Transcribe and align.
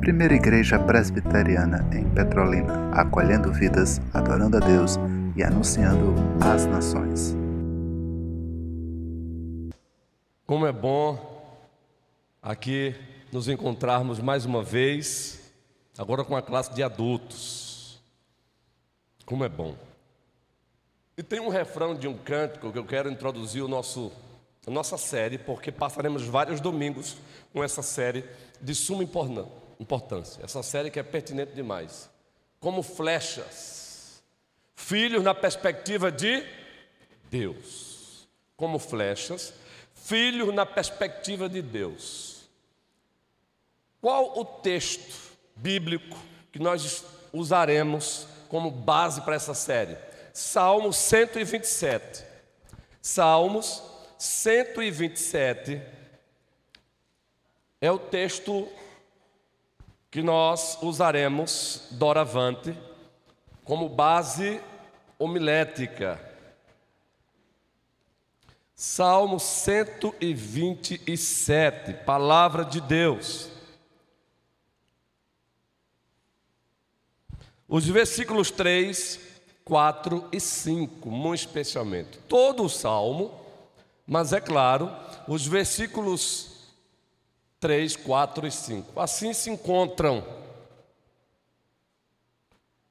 Primeira 0.00 0.34
Igreja 0.34 0.78
Presbiteriana 0.78 1.88
em 1.92 2.08
Petrolina, 2.10 2.90
acolhendo 2.92 3.52
vidas, 3.52 4.00
adorando 4.14 4.56
a 4.56 4.60
Deus 4.60 4.96
e 5.36 5.42
anunciando 5.42 6.14
às 6.40 6.64
nações. 6.66 7.36
Como 10.46 10.64
é 10.64 10.72
bom 10.72 11.36
aqui 12.40 12.94
nos 13.32 13.48
encontrarmos 13.48 14.20
mais 14.20 14.44
uma 14.44 14.62
vez, 14.62 15.52
agora 15.98 16.24
com 16.24 16.36
a 16.36 16.42
classe 16.42 16.72
de 16.72 16.82
adultos. 16.82 18.00
Como 19.24 19.44
é 19.44 19.48
bom. 19.48 19.74
E 21.18 21.22
tem 21.22 21.40
um 21.40 21.48
refrão 21.48 21.94
de 21.96 22.06
um 22.06 22.16
cântico 22.16 22.70
que 22.70 22.78
eu 22.78 22.84
quero 22.84 23.10
introduzir 23.10 23.62
o 23.62 23.68
nosso, 23.68 24.12
nossa 24.70 24.98
série, 24.98 25.38
porque 25.38 25.70
passaremos 25.70 26.24
vários 26.24 26.60
domingos 26.60 27.16
com 27.52 27.62
essa 27.62 27.82
série 27.82 28.24
de 28.60 28.74
suma 28.74 29.04
importância. 29.78 30.44
Essa 30.44 30.62
série 30.62 30.90
que 30.90 30.98
é 30.98 31.02
pertinente 31.04 31.52
demais. 31.52 32.10
Como 32.58 32.82
flechas, 32.82 34.22
filhos 34.74 35.22
na 35.22 35.34
perspectiva 35.34 36.10
de 36.10 36.44
Deus. 37.30 38.28
Como 38.56 38.78
flechas, 38.78 39.54
filhos 39.94 40.52
na 40.52 40.66
perspectiva 40.66 41.48
de 41.48 41.62
Deus. 41.62 42.48
Qual 44.00 44.38
o 44.38 44.44
texto 44.44 45.14
bíblico 45.54 46.18
que 46.50 46.58
nós 46.58 47.04
usaremos 47.32 48.26
como 48.48 48.70
base 48.70 49.20
para 49.20 49.36
essa 49.36 49.54
série? 49.54 49.96
Salmo 50.32 50.92
127. 50.92 52.24
Salmos 53.00 53.82
127 54.18 55.80
é 57.80 57.90
o 57.90 57.98
texto 57.98 58.68
que 60.10 60.22
nós 60.22 60.78
usaremos 60.80 61.88
doravante 61.90 62.74
como 63.64 63.88
base 63.88 64.60
homilética. 65.18 66.20
Salmo 68.74 69.40
127, 69.40 71.92
palavra 72.04 72.64
de 72.64 72.80
Deus. 72.80 73.50
Os 77.68 77.84
versículos 77.86 78.50
3, 78.50 79.18
4 79.64 80.28
e 80.30 80.38
5, 80.38 81.10
muito 81.10 81.40
especialmente. 81.40 82.18
Todo 82.28 82.64
o 82.64 82.68
salmo, 82.68 83.45
mas 84.06 84.32
é 84.32 84.40
claro, 84.40 84.94
os 85.26 85.46
versículos 85.46 86.74
3, 87.58 87.96
4 87.96 88.46
e 88.46 88.50
5. 88.50 89.00
Assim 89.00 89.32
se 89.32 89.50
encontram. 89.50 90.24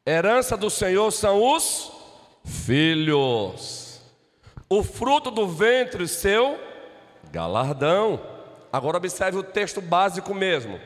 Herança 0.05 0.57
do 0.57 0.69
Senhor 0.69 1.11
são 1.11 1.41
os 1.55 1.91
filhos. 2.43 4.01
O 4.69 4.83
fruto 4.83 5.31
do 5.31 5.47
ventre, 5.47 6.07
seu 6.07 6.59
galardão. 7.31 8.19
Agora 8.71 8.97
observe 8.97 9.37
o 9.37 9.43
texto 9.43 9.79
básico 9.79 10.33
mesmo. 10.33 10.79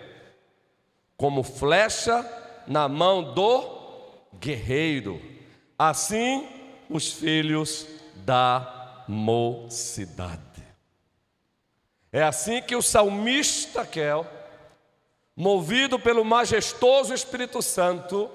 Como 1.18 1.44
flecha 1.44 2.26
na 2.68 2.88
mão 2.88 3.34
do 3.34 3.80
guerreiro 4.40 5.40
Assim, 5.80 6.46
os 6.90 7.14
filhos 7.14 7.88
da 8.26 8.79
mocidade. 9.12 10.40
É 12.12 12.22
assim 12.22 12.62
que 12.62 12.76
o 12.76 12.82
salmista 12.82 13.84
quer, 13.84 14.16
movido 15.36 16.00
pelo 16.00 16.24
majestoso 16.24 17.12
Espírito 17.12 17.60
Santo, 17.60 18.30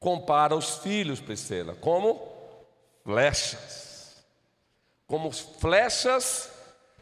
compara 0.00 0.56
os 0.56 0.78
filhos, 0.78 1.20
Priscila, 1.20 1.76
como 1.76 2.20
flechas. 3.04 4.16
Como 5.06 5.30
flechas 5.30 6.50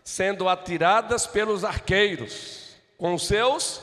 sendo 0.05 0.51
atiradas 0.51 1.27
pelos 1.27 1.65
arqueiros, 1.65 2.77
com 2.99 3.17
seus 3.17 3.81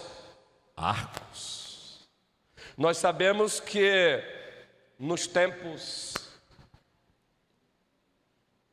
arcos. 0.77 2.07
Nós 2.77 2.99
sabemos 2.99 3.59
que 3.59 4.23
nos 4.99 5.25
tempos 5.25 6.13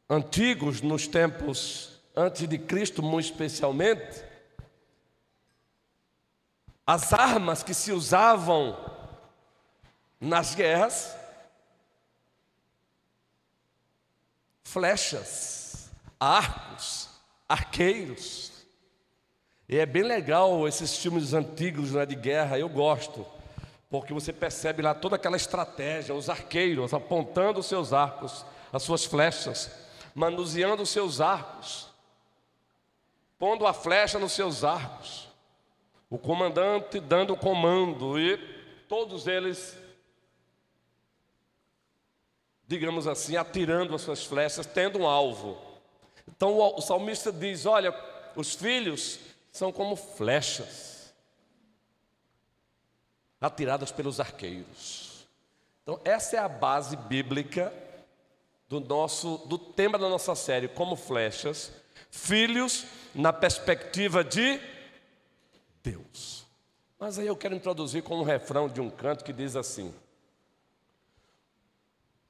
antigos, 0.09 0.81
nos 0.81 1.06
tempos 1.06 2.00
antes 2.15 2.49
de 2.49 2.59
Cristo, 2.59 3.03
muito 3.03 3.27
especialmente, 3.27 4.25
as 6.87 7.12
armas 7.12 7.62
que 7.62 7.75
se 7.75 7.93
usavam 7.93 8.77
nas 10.21 10.55
guerras, 10.55 11.17
flechas, 14.65 15.91
arcos, 16.19 17.09
arqueiros. 17.49 18.53
E 19.69 19.77
é 19.78 19.84
bem 19.84 20.05
legal 20.05 20.67
esses 20.67 20.97
filmes 20.97 21.33
antigos 21.33 21.93
né, 21.93 22.06
de 22.06 22.15
guerra, 22.15 22.59
eu 22.59 22.69
gosto 22.69 23.27
porque 23.88 24.12
você 24.12 24.33
percebe 24.33 24.83
lá 24.83 24.94
toda 24.94 25.17
aquela 25.17 25.37
estratégia, 25.37 26.15
os 26.15 26.28
arqueiros 26.28 26.93
apontando 26.93 27.61
os 27.61 27.67
seus 27.67 27.93
arcos, 27.93 28.44
as 28.73 28.83
suas 28.83 29.05
flechas, 29.05 29.71
manuseando 30.16 30.82
os 30.82 30.88
seus 30.88 31.21
arcos, 31.21 31.91
pondo 33.38 33.66
a 33.66 33.75
flecha 33.75 34.19
nos 34.19 34.32
seus 34.32 34.65
arcos, 34.65 35.28
o 36.09 36.16
comandante 36.16 36.99
dando 36.99 37.34
o 37.34 37.37
comando 37.37 38.19
e 38.19 38.38
todos 38.88 39.26
eles, 39.26 39.76
digamos 42.66 43.06
assim, 43.06 43.37
atirando 43.37 43.94
as 43.94 44.00
suas 44.00 44.25
flechas, 44.25 44.65
tendo 44.65 45.00
um 45.00 45.06
alvo. 45.06 45.60
Então 46.26 46.56
o 46.56 46.81
salmista 46.81 47.31
diz: 47.31 47.66
Olha, 47.66 47.94
os 48.34 48.55
filhos 48.55 49.21
são 49.53 49.71
como 49.71 49.97
flechas 49.97 51.15
atiradas 53.38 53.93
pelos 53.93 54.19
arqueiros. 54.19 55.28
Então, 55.82 56.00
essa 56.05 56.37
é 56.37 56.38
a 56.38 56.49
base 56.49 56.97
bíblica 56.97 57.71
do 58.69 58.81
nosso 58.81 59.38
do 59.47 59.59
tema 59.59 59.99
da 59.99 60.09
nossa 60.09 60.34
série, 60.34 60.69
como 60.69 60.97
flechas, 60.97 61.72
filhos 62.10 62.84
na 63.15 63.32
perspectiva 63.32 64.25
de 64.25 64.60
Deus. 65.82 66.44
Mas 66.99 67.19
aí 67.19 67.26
eu 67.26 67.37
quero 67.37 67.55
introduzir 67.55 68.03
com 68.03 68.19
um 68.19 68.22
refrão 68.22 68.69
de 68.69 68.81
um 68.81 68.91
canto 68.91 69.25
que 69.25 69.32
diz 69.32 69.55
assim: 69.55 69.94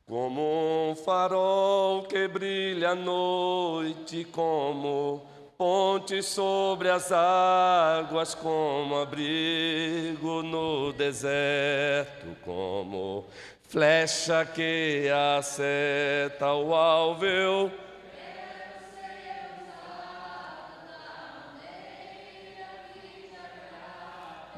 Como 0.05 0.91
um 0.91 0.97
farol 0.97 2.05
que 2.05 2.29
brilha 2.29 2.91
à 2.91 2.95
noite, 2.95 4.25
como 4.25 5.27
ponte 5.57 6.23
sobre 6.23 6.91
as 6.91 7.11
águas, 7.11 8.35
como 8.35 8.97
abrigo 8.97 10.43
no 10.43 10.93
deserto, 10.93 12.37
como 12.45 13.25
flecha 13.63 14.45
que 14.45 15.11
acerta 15.39 16.53
o 16.53 16.75
alvo. 16.75 17.71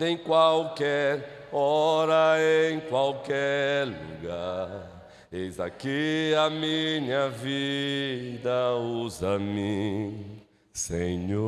Em 0.01 0.17
qualquer 0.17 1.49
hora, 1.51 2.37
em 2.71 2.79
qualquer 2.81 3.87
lugar. 3.87 4.99
Eis 5.31 5.59
aqui 5.59 6.33
a 6.39 6.49
minha 6.49 7.29
vida, 7.29 8.75
usa-me 8.77 10.38
Senhor, 10.79 11.43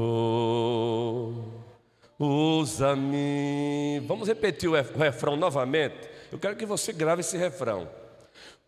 usa-me. 2.19 4.01
Vamos 4.01 4.27
repetir 4.27 4.69
o 4.69 4.73
refrão 4.73 5.37
novamente? 5.37 6.11
Eu 6.33 6.39
quero 6.39 6.57
que 6.57 6.67
você 6.67 6.93
grave 6.93 7.21
esse 7.21 7.39
refrão. 7.39 7.89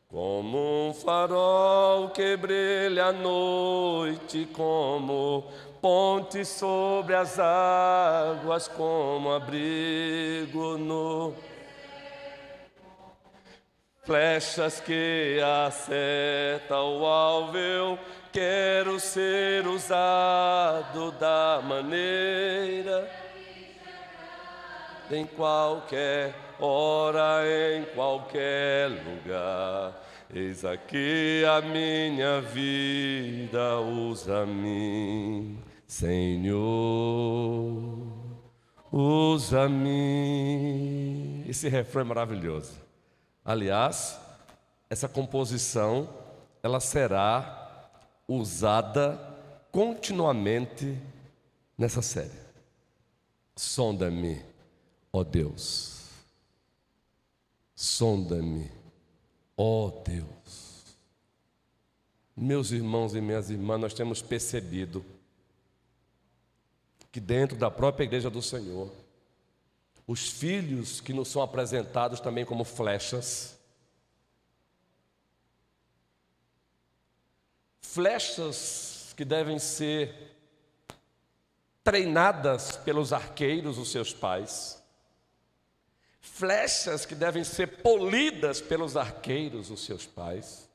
Como 0.08 0.90
um 0.90 0.94
farol 0.94 2.10
que 2.10 2.37
brilha 2.37 3.06
à 3.06 3.12
noite, 3.12 4.48
como 4.52 5.50
ponte 5.81 6.44
sobre 6.44 7.16
as 7.16 7.40
águas, 7.40 8.69
como 8.69 9.32
abrigo 9.32 10.78
no. 10.78 11.34
Flechas 14.04 14.78
que 14.81 15.40
acerta 15.66 16.81
o 16.81 17.04
alvo 17.04 17.98
quero 18.32 18.99
ser 18.99 19.67
usado 19.67 21.12
da 21.12 21.61
maneira 21.62 23.06
em 25.11 25.26
qualquer 25.26 26.34
hora, 26.58 27.43
em 27.76 27.84
qualquer 27.94 28.88
lugar. 28.88 29.93
Eis 30.34 30.64
aqui 30.64 31.44
a 31.44 31.61
minha 31.61 32.40
vida, 32.40 33.79
usa-me, 33.81 35.58
Senhor, 35.87 36.56
usa-me. 38.90 40.25
Esse 41.46 41.69
refrão 41.69 42.00
é 42.00 42.06
maravilhoso. 42.06 42.81
Aliás, 43.44 44.19
essa 44.88 45.06
composição 45.06 46.08
ela 46.62 46.81
será 46.81 47.62
usada 48.26 49.19
continuamente 49.70 50.98
nessa 51.76 52.02
série. 52.02 52.42
Sonda-me, 53.56 54.42
ó 55.12 55.22
Deus. 55.22 56.08
Sonda-me, 57.74 58.70
ó 59.56 59.90
Deus. 60.04 60.96
Meus 62.36 62.70
irmãos 62.70 63.14
e 63.14 63.20
minhas 63.20 63.50
irmãs, 63.50 63.80
nós 63.80 63.94
temos 63.94 64.22
percebido 64.22 65.04
que 67.10 67.20
dentro 67.20 67.56
da 67.56 67.70
própria 67.70 68.04
igreja 68.04 68.30
do 68.30 68.40
Senhor, 68.40 68.90
os 70.06 70.28
filhos 70.28 71.00
que 71.00 71.12
nos 71.12 71.28
são 71.28 71.42
apresentados 71.42 72.20
também 72.20 72.44
como 72.44 72.64
flechas, 72.64 73.58
flechas 77.82 79.12
que 79.17 79.25
devem 79.25 79.58
ser 79.58 80.32
treinadas 81.84 82.76
pelos 82.76 83.12
arqueiros, 83.12 83.76
os 83.76 83.90
seus 83.90 84.14
pais, 84.14 84.82
flechas 86.20 87.05
que 87.05 87.14
devem 87.14 87.44
ser 87.44 87.82
polidas 87.82 88.61
pelos 88.61 88.96
arqueiros, 88.96 89.70
os 89.70 89.84
seus 89.84 90.06
pais, 90.06 90.69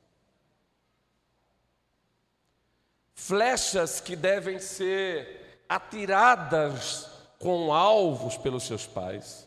flechas 3.16 4.00
que 4.00 4.16
devem 4.16 4.60
ser 4.60 5.66
atiradas 5.68 7.10
com 7.40 7.74
alvos 7.74 8.38
pelos 8.38 8.64
seus 8.64 8.86
pais. 8.86 9.47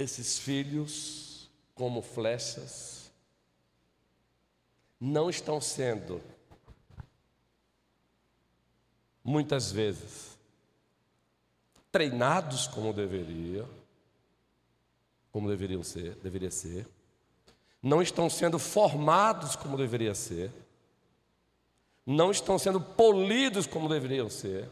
Esses 0.00 0.38
filhos, 0.38 1.50
como 1.74 2.00
flechas, 2.00 3.12
não 4.98 5.28
estão 5.28 5.60
sendo, 5.60 6.22
muitas 9.22 9.70
vezes, 9.70 10.38
treinados 11.92 12.66
como 12.66 12.94
deveria, 12.94 13.68
como 15.30 15.50
deveriam 15.50 15.82
ser, 15.82 16.14
deveria 16.22 16.50
ser, 16.50 16.88
não 17.82 18.00
estão 18.00 18.30
sendo 18.30 18.58
formados 18.58 19.54
como 19.54 19.76
deveria 19.76 20.14
ser, 20.14 20.50
não 22.06 22.30
estão 22.30 22.58
sendo 22.58 22.80
polidos 22.80 23.66
como 23.66 23.86
deveriam 23.86 24.30
ser, 24.30 24.66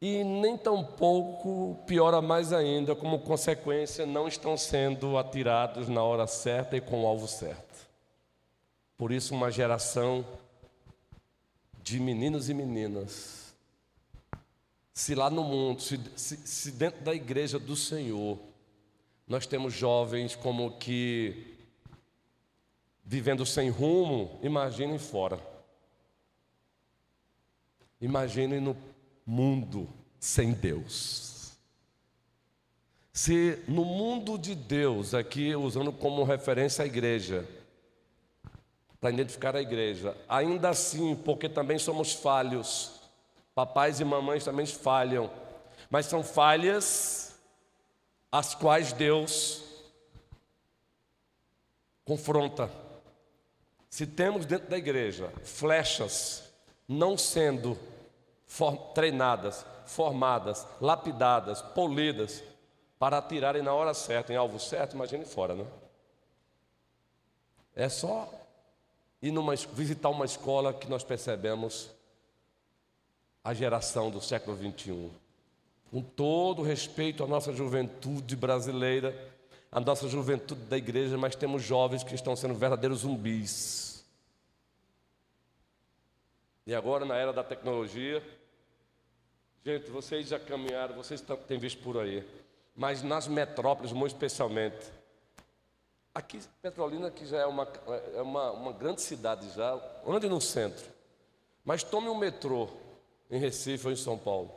e 0.00 0.22
nem 0.22 0.56
tampouco, 0.56 1.82
piora 1.86 2.20
mais 2.20 2.52
ainda, 2.52 2.94
como 2.94 3.20
consequência, 3.20 4.04
não 4.04 4.28
estão 4.28 4.56
sendo 4.56 5.16
atirados 5.16 5.88
na 5.88 6.02
hora 6.02 6.26
certa 6.26 6.76
e 6.76 6.80
com 6.80 7.04
o 7.04 7.06
alvo 7.06 7.26
certo. 7.26 7.88
Por 8.96 9.12
isso, 9.12 9.34
uma 9.34 9.50
geração 9.50 10.24
de 11.82 11.98
meninos 12.00 12.48
e 12.48 12.54
meninas, 12.54 13.54
se 14.92 15.14
lá 15.14 15.28
no 15.28 15.42
mundo, 15.42 15.82
se, 15.82 16.00
se, 16.16 16.36
se 16.36 16.70
dentro 16.70 17.02
da 17.02 17.14
igreja 17.14 17.58
do 17.58 17.74
Senhor, 17.74 18.38
nós 19.26 19.46
temos 19.46 19.72
jovens 19.72 20.36
como 20.36 20.78
que 20.78 21.54
vivendo 23.04 23.44
sem 23.44 23.68
rumo, 23.68 24.38
imaginem 24.42 24.98
fora. 24.98 25.38
Imaginem 28.00 28.60
no 28.60 28.76
mundo 29.26 29.88
sem 30.18 30.52
Deus. 30.52 31.52
Se 33.12 33.62
no 33.68 33.84
mundo 33.84 34.36
de 34.36 34.54
Deus, 34.54 35.14
aqui 35.14 35.54
usando 35.54 35.92
como 35.92 36.24
referência 36.24 36.82
a 36.82 36.86
igreja, 36.86 37.48
para 39.00 39.10
identificar 39.10 39.54
a 39.54 39.60
igreja, 39.60 40.16
ainda 40.28 40.70
assim, 40.70 41.14
porque 41.14 41.48
também 41.48 41.78
somos 41.78 42.12
falhos, 42.12 43.00
papais 43.54 44.00
e 44.00 44.04
mamães 44.04 44.44
também 44.44 44.66
falham, 44.66 45.30
mas 45.90 46.06
são 46.06 46.24
falhas 46.24 47.38
as 48.32 48.54
quais 48.54 48.92
Deus 48.92 49.62
confronta. 52.04 52.70
Se 53.88 54.06
temos 54.06 54.44
dentro 54.44 54.68
da 54.68 54.76
igreja 54.76 55.32
flechas 55.44 56.50
não 56.88 57.16
sendo 57.16 57.78
treinadas, 58.94 59.64
formadas, 59.86 60.66
lapidadas, 60.80 61.60
polidas, 61.60 62.42
para 62.98 63.18
atirarem 63.18 63.62
na 63.62 63.72
hora 63.72 63.92
certa, 63.92 64.32
em 64.32 64.36
alvo 64.36 64.58
certo, 64.58 64.94
imagine 64.94 65.24
fora, 65.24 65.54
né? 65.54 65.66
É 67.74 67.88
só 67.88 68.32
ir 69.20 69.32
numa, 69.32 69.54
visitar 69.56 70.08
uma 70.08 70.24
escola 70.24 70.72
que 70.72 70.88
nós 70.88 71.02
percebemos 71.02 71.90
a 73.42 73.52
geração 73.52 74.10
do 74.10 74.20
século 74.20 74.56
21. 74.56 75.10
Com 75.90 76.02
todo 76.02 76.62
respeito 76.62 77.24
à 77.24 77.26
nossa 77.26 77.52
juventude 77.52 78.36
brasileira, 78.36 79.14
à 79.70 79.80
nossa 79.80 80.08
juventude 80.08 80.62
da 80.62 80.78
igreja, 80.78 81.18
mas 81.18 81.34
temos 81.34 81.62
jovens 81.62 82.04
que 82.04 82.14
estão 82.14 82.36
sendo 82.36 82.54
verdadeiros 82.54 83.00
zumbis. 83.00 84.04
E 86.66 86.74
agora, 86.74 87.04
na 87.04 87.16
era 87.16 87.32
da 87.32 87.44
tecnologia, 87.44 88.22
Gente, 89.64 89.90
vocês 89.90 90.28
já 90.28 90.38
caminharam, 90.38 90.94
vocês 90.94 91.24
têm 91.48 91.58
visto 91.58 91.82
por 91.82 91.96
aí, 91.96 92.22
mas 92.76 93.02
nas 93.02 93.26
metrópoles, 93.26 93.92
muito 93.92 94.12
especialmente. 94.12 94.92
Aqui, 96.14 96.38
Petrolina, 96.60 97.10
que 97.10 97.24
já 97.24 97.38
é 97.38 97.46
uma, 97.46 97.66
é 98.14 98.20
uma, 98.20 98.50
uma 98.50 98.72
grande 98.74 99.00
cidade 99.00 99.50
já, 99.52 99.80
onde 100.04 100.28
no 100.28 100.38
centro. 100.38 100.84
Mas 101.64 101.82
tome 101.82 102.10
um 102.10 102.14
metrô 102.14 102.68
em 103.30 103.38
Recife 103.38 103.86
ou 103.86 103.92
em 103.92 103.96
São 103.96 104.18
Paulo. 104.18 104.52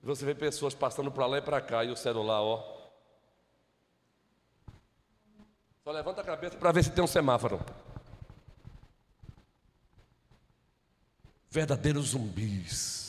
Você 0.00 0.24
vê 0.24 0.36
pessoas 0.36 0.72
passando 0.72 1.10
para 1.10 1.26
lá 1.26 1.38
e 1.38 1.42
para 1.42 1.60
cá 1.60 1.84
e 1.84 1.90
o 1.90 1.96
celular, 1.96 2.40
ó. 2.40 2.76
Só 5.82 5.90
levanta 5.90 6.20
a 6.20 6.24
cabeça 6.24 6.56
para 6.56 6.70
ver 6.70 6.84
se 6.84 6.92
tem 6.92 7.02
um 7.02 7.08
semáforo. 7.08 7.60
Verdadeiros 11.50 12.10
zumbis 12.10 13.05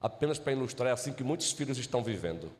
apenas 0.00 0.38
para 0.38 0.52
ilustrar 0.52 0.90
é 0.90 0.92
assim 0.92 1.12
que 1.12 1.24
muitos 1.24 1.52
filhos 1.52 1.78
estão 1.78 2.02
vivendo. 2.02 2.50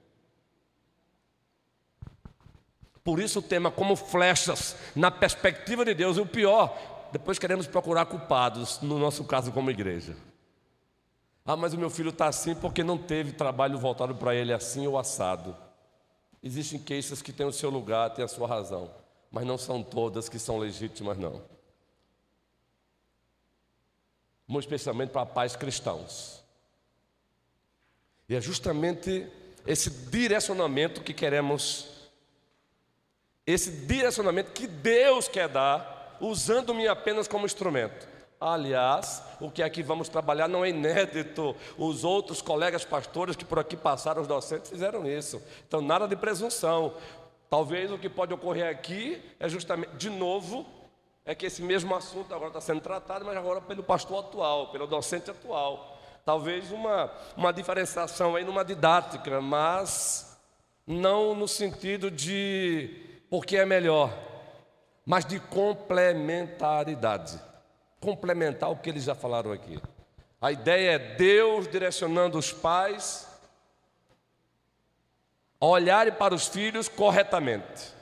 Por 3.02 3.20
isso 3.20 3.38
o 3.38 3.42
tema 3.42 3.70
como 3.70 3.96
flechas 3.96 4.76
na 4.94 5.10
perspectiva 5.10 5.84
de 5.84 5.94
Deus, 5.94 6.18
e 6.18 6.20
o 6.20 6.26
pior, 6.26 7.08
depois 7.10 7.38
queremos 7.38 7.66
procurar 7.66 8.06
culpados, 8.06 8.80
no 8.82 8.98
nosso 8.98 9.24
caso 9.24 9.50
como 9.50 9.70
igreja. 9.70 10.14
Ah, 11.46 11.56
mas 11.56 11.72
o 11.72 11.78
meu 11.78 11.88
filho 11.88 12.10
está 12.10 12.26
assim 12.26 12.54
porque 12.54 12.84
não 12.84 12.98
teve 12.98 13.32
trabalho 13.32 13.78
voltado 13.78 14.14
para 14.14 14.34
ele 14.34 14.52
assim 14.52 14.86
ou 14.86 14.98
assado. 14.98 15.56
Existem 16.42 16.78
queixas 16.78 17.22
que 17.22 17.32
têm 17.32 17.46
o 17.46 17.52
seu 17.52 17.70
lugar, 17.70 18.10
têm 18.10 18.24
a 18.24 18.28
sua 18.28 18.46
razão, 18.46 18.90
mas 19.30 19.46
não 19.46 19.56
são 19.56 19.82
todas 19.82 20.28
que 20.28 20.38
são 20.38 20.58
legítimas, 20.58 21.16
não. 21.16 21.40
Muito 24.46 24.64
especialmente 24.64 25.10
para 25.10 25.24
pais 25.24 25.56
cristãos. 25.56 26.44
E 28.28 28.36
é 28.36 28.40
justamente 28.40 29.26
esse 29.66 29.90
direcionamento 29.90 31.02
que 31.02 31.14
queremos, 31.14 31.88
esse 33.46 33.70
direcionamento 33.70 34.52
que 34.52 34.66
Deus 34.66 35.28
quer 35.28 35.48
dar, 35.48 36.16
usando-me 36.20 36.86
apenas 36.86 37.26
como 37.26 37.46
instrumento. 37.46 38.06
Aliás, 38.40 39.22
o 39.40 39.50
que 39.50 39.62
aqui 39.62 39.82
vamos 39.82 40.08
trabalhar 40.08 40.46
não 40.46 40.64
é 40.64 40.68
inédito. 40.68 41.56
Os 41.76 42.04
outros 42.04 42.40
colegas 42.40 42.84
pastores 42.84 43.34
que 43.34 43.44
por 43.44 43.58
aqui 43.58 43.76
passaram, 43.76 44.22
os 44.22 44.28
docentes, 44.28 44.70
fizeram 44.70 45.08
isso. 45.08 45.42
Então, 45.66 45.80
nada 45.80 46.06
de 46.06 46.14
presunção. 46.14 46.94
Talvez 47.50 47.90
o 47.90 47.98
que 47.98 48.08
pode 48.08 48.32
ocorrer 48.32 48.68
aqui 48.68 49.20
é 49.40 49.48
justamente, 49.48 49.96
de 49.96 50.10
novo, 50.10 50.66
é 51.24 51.34
que 51.34 51.46
esse 51.46 51.62
mesmo 51.62 51.96
assunto 51.96 52.32
agora 52.32 52.48
está 52.48 52.60
sendo 52.60 52.80
tratado, 52.80 53.24
mas 53.24 53.36
agora 53.36 53.60
pelo 53.60 53.82
pastor 53.82 54.20
atual, 54.20 54.70
pelo 54.70 54.86
docente 54.86 55.30
atual. 55.30 55.97
Talvez 56.28 56.70
uma, 56.70 57.10
uma 57.34 57.50
diferenciação 57.54 58.36
aí 58.36 58.44
numa 58.44 58.62
didática, 58.62 59.40
mas 59.40 60.38
não 60.86 61.34
no 61.34 61.48
sentido 61.48 62.10
de 62.10 63.22
porque 63.30 63.56
é 63.56 63.64
melhor, 63.64 64.12
mas 65.06 65.24
de 65.24 65.40
complementaridade. 65.40 67.40
Complementar 67.98 68.70
o 68.70 68.76
que 68.76 68.90
eles 68.90 69.04
já 69.04 69.14
falaram 69.14 69.52
aqui. 69.52 69.80
A 70.38 70.52
ideia 70.52 70.96
é 70.96 70.98
Deus 70.98 71.66
direcionando 71.66 72.36
os 72.36 72.52
pais 72.52 73.26
a 75.58 75.64
olharem 75.64 76.12
para 76.12 76.34
os 76.34 76.46
filhos 76.46 76.90
corretamente. 76.90 77.97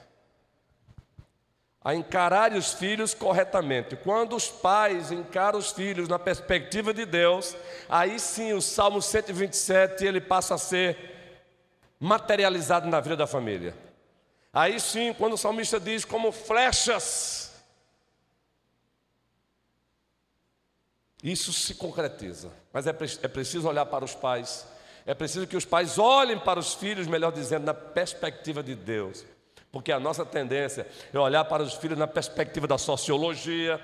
A 1.87 1.95
encarar 1.95 2.51
os 2.51 2.73
filhos 2.73 3.13
corretamente. 3.13 3.95
Quando 3.95 4.35
os 4.35 4.49
pais 4.49 5.09
encaram 5.09 5.57
os 5.57 5.71
filhos 5.71 6.09
na 6.09 6.19
perspectiva 6.19 6.93
de 6.93 7.05
Deus, 7.05 7.55
aí 7.87 8.19
sim 8.19 8.51
o 8.51 8.61
Salmo 8.61 9.01
127 9.01 10.05
ele 10.05 10.19
passa 10.19 10.55
a 10.55 10.57
ser 10.57 10.97
materializado 11.97 12.89
na 12.89 12.99
vida 12.99 13.15
da 13.15 13.25
família. 13.25 13.73
Aí 14.51 14.81
sim, 14.81 15.13
quando 15.13 15.35
o 15.35 15.37
salmista 15.37 15.79
diz 15.79 16.03
como 16.03 16.29
flechas, 16.33 17.53
isso 21.23 21.53
se 21.53 21.73
concretiza. 21.73 22.51
Mas 22.73 22.85
é, 22.85 22.89
é 22.89 23.27
preciso 23.29 23.65
olhar 23.65 23.85
para 23.85 24.03
os 24.03 24.13
pais, 24.13 24.67
é 25.05 25.13
preciso 25.13 25.47
que 25.47 25.55
os 25.55 25.63
pais 25.63 25.97
olhem 25.97 26.37
para 26.37 26.59
os 26.59 26.73
filhos, 26.73 27.07
melhor 27.07 27.31
dizendo, 27.31 27.63
na 27.63 27.73
perspectiva 27.73 28.61
de 28.61 28.75
Deus. 28.75 29.23
Porque 29.71 29.91
a 29.91 29.99
nossa 29.99 30.25
tendência 30.25 30.87
é 31.13 31.19
olhar 31.19 31.45
para 31.45 31.63
os 31.63 31.73
filhos 31.73 31.97
na 31.97 32.07
perspectiva 32.07 32.67
da 32.67 32.77
sociologia. 32.77 33.79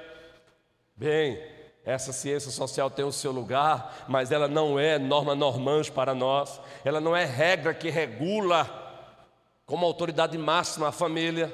Bem, 0.95 1.41
essa 1.85 2.13
ciência 2.13 2.49
social 2.51 2.89
tem 2.89 3.03
o 3.03 3.11
seu 3.11 3.31
lugar, 3.31 4.05
mas 4.07 4.31
ela 4.31 4.47
não 4.47 4.79
é 4.79 4.97
norma 4.97 5.35
normans 5.35 5.89
para 5.89 6.15
nós, 6.15 6.61
ela 6.85 7.01
não 7.01 7.15
é 7.15 7.25
regra 7.25 7.73
que 7.73 7.89
regula 7.89 8.69
como 9.65 9.85
autoridade 9.85 10.37
máxima 10.37 10.87
a 10.89 10.91
família. 10.91 11.53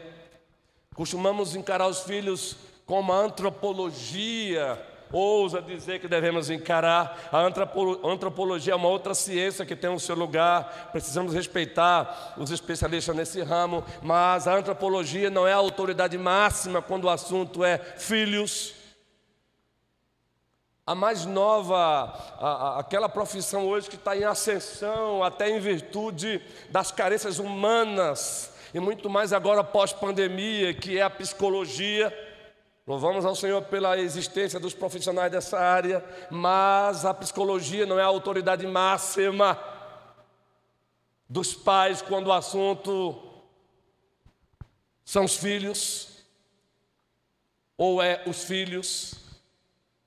Costumamos 0.96 1.56
encarar 1.56 1.88
os 1.88 2.02
filhos 2.02 2.56
como 2.86 3.12
a 3.12 3.18
antropologia 3.18 4.78
ousa 5.12 5.62
dizer 5.62 6.00
que 6.00 6.08
devemos 6.08 6.50
encarar. 6.50 7.30
A 7.32 7.40
antropologia 7.42 8.74
é 8.74 8.76
uma 8.76 8.90
outra 8.90 9.14
ciência 9.14 9.66
que 9.66 9.76
tem 9.76 9.90
o 9.90 10.00
seu 10.00 10.16
lugar, 10.16 10.90
precisamos 10.92 11.34
respeitar 11.34 12.34
os 12.38 12.52
especialistas 12.52 13.16
nesse 13.16 13.42
ramo, 13.42 13.84
mas 14.02 14.48
a 14.48 14.56
antropologia 14.56 15.30
não 15.30 15.48
é 15.48 15.54
a 15.54 15.58
autoridade 15.58 16.18
máxima 16.18 16.82
quando 16.82 17.06
o 17.06 17.10
assunto 17.10 17.64
é 17.64 17.78
filhos. 17.78 18.76
A 20.86 20.96
mais 20.96 21.24
nova, 21.24 21.78
a, 22.40 22.48
a, 22.48 22.80
aquela 22.80 23.08
profissão 23.08 23.68
hoje 23.68 23.90
que 23.90 23.96
está 23.96 24.18
em 24.18 24.24
ascensão, 24.24 25.24
até 25.24 25.48
em 25.48 25.60
virtude 25.60 26.42
das 26.72 26.92
carências 26.92 27.38
humanas, 27.38 28.52
e 28.74 28.80
muito 28.80 29.08
mais 29.08 29.32
agora 29.32 29.64
pós-pandemia, 29.64 30.74
que 30.74 30.98
é 30.98 31.02
a 31.02 31.10
psicologia. 31.10 32.12
Louvamos 32.90 33.24
ao 33.24 33.36
Senhor 33.36 33.62
pela 33.66 34.00
existência 34.00 34.60
dos 34.60 34.74
profissionais 34.74 35.32
dessa 35.32 35.60
área, 35.60 36.04
mas 36.32 37.06
a 37.06 37.14
psicologia 37.14 37.86
não 37.86 38.00
é 38.00 38.02
a 38.02 38.08
autoridade 38.08 38.66
máxima 38.66 39.60
dos 41.30 41.54
pais 41.54 42.02
quando 42.02 42.26
o 42.26 42.34
assunto 42.34 43.16
são 45.06 45.26
os 45.26 45.38
filhos, 45.38 46.26
ou 47.78 48.02
é 48.02 48.24
os 48.26 48.46
filhos. 48.46 49.14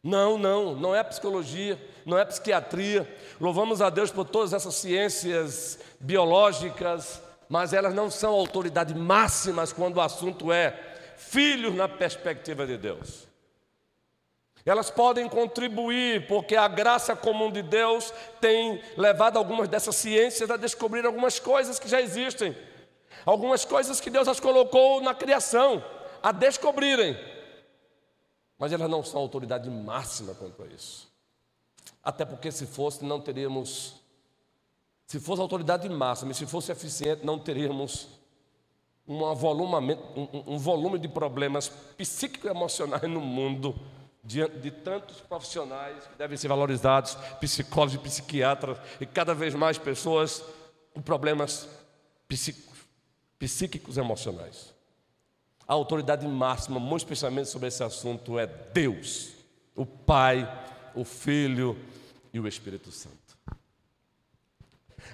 Não, 0.02 0.36
não, 0.36 0.74
não 0.74 0.92
é 0.92 1.04
psicologia, 1.04 1.80
não 2.04 2.18
é 2.18 2.24
psiquiatria. 2.24 3.08
Louvamos 3.40 3.80
a 3.80 3.90
Deus 3.90 4.10
por 4.10 4.28
todas 4.28 4.52
essas 4.52 4.74
ciências 4.74 5.78
biológicas, 6.00 7.22
mas 7.48 7.72
elas 7.72 7.94
não 7.94 8.10
são 8.10 8.32
autoridade 8.32 8.92
máximas 8.92 9.72
quando 9.72 9.98
o 9.98 10.00
assunto 10.00 10.50
é 10.50 10.91
filhos 11.28 11.74
na 11.74 11.88
perspectiva 11.88 12.66
de 12.66 12.76
Deus. 12.76 13.28
Elas 14.64 14.90
podem 14.90 15.28
contribuir, 15.28 16.26
porque 16.28 16.54
a 16.54 16.68
graça 16.68 17.16
comum 17.16 17.50
de 17.50 17.62
Deus 17.62 18.12
tem 18.40 18.80
levado 18.96 19.36
algumas 19.36 19.68
dessas 19.68 19.96
ciências 19.96 20.50
a 20.50 20.56
descobrir 20.56 21.04
algumas 21.04 21.38
coisas 21.40 21.78
que 21.80 21.88
já 21.88 22.00
existem, 22.00 22.56
algumas 23.26 23.64
coisas 23.64 24.00
que 24.00 24.08
Deus 24.08 24.28
as 24.28 24.38
colocou 24.38 25.00
na 25.00 25.14
criação, 25.14 25.84
a 26.22 26.30
descobrirem, 26.30 27.18
mas 28.56 28.72
elas 28.72 28.88
não 28.88 29.02
são 29.02 29.20
autoridade 29.20 29.68
máxima 29.68 30.34
quanto 30.34 30.62
a 30.62 30.66
isso. 30.66 31.10
Até 32.00 32.24
porque, 32.24 32.52
se 32.52 32.66
fosse, 32.66 33.04
não 33.04 33.20
teríamos, 33.20 33.94
se 35.06 35.18
fosse 35.18 35.42
autoridade 35.42 35.88
máxima 35.88 36.30
e 36.30 36.34
se 36.34 36.46
fosse 36.46 36.70
eficiente, 36.70 37.26
não 37.26 37.38
teríamos 37.38 38.21
um, 39.06 39.23
um, 39.23 40.54
um 40.54 40.59
volume 40.59 40.99
de 40.99 41.09
problemas 41.09 41.68
psíquico-emocionais 41.68 43.02
no 43.02 43.21
mundo, 43.21 43.75
diante 44.23 44.59
de 44.59 44.71
tantos 44.71 45.21
profissionais 45.21 46.06
que 46.06 46.16
devem 46.16 46.37
ser 46.37 46.49
valorizados, 46.49 47.16
psicólogos 47.40 47.94
e 47.94 47.99
psiquiatras, 47.99 48.78
e 49.00 49.06
cada 49.06 49.35
vez 49.35 49.54
mais 49.54 49.78
pessoas 49.78 50.44
com 50.94 51.02
problemas 51.02 51.68
psíquicos, 52.28 52.78
psíquicos 53.38 53.97
emocionais. 53.99 54.73
A 55.66 55.73
autoridade 55.75 56.26
máxima, 56.26 56.78
muito 56.78 57.02
especialmente 57.02 57.49
sobre 57.49 57.68
esse 57.68 57.82
assunto, 57.82 58.38
é 58.38 58.47
Deus, 58.47 59.32
o 59.75 59.85
Pai, 59.85 60.49
o 60.94 61.04
Filho 61.04 61.78
e 62.32 62.38
o 62.38 62.47
Espírito 62.47 62.92
Santo. 62.92 63.16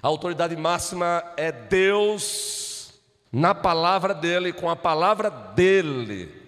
A 0.01 0.07
autoridade 0.07 0.55
máxima 0.55 1.23
é 1.35 1.51
Deus 1.51 2.58
na 3.31 3.53
palavra 3.53 4.13
dele, 4.13 4.51
com 4.51 4.69
a 4.69 4.75
palavra 4.75 5.29
dele. 5.29 6.39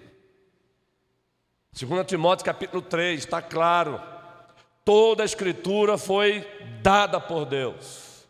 Segundo 1.71 2.03
Timóteo 2.03 2.45
capítulo 2.45 2.81
3, 2.81 3.19
está 3.19 3.41
claro. 3.41 4.01
Toda 4.83 5.23
a 5.23 5.25
escritura 5.25 5.97
foi 5.97 6.45
dada 6.81 7.19
por 7.19 7.45
Deus. 7.45 8.27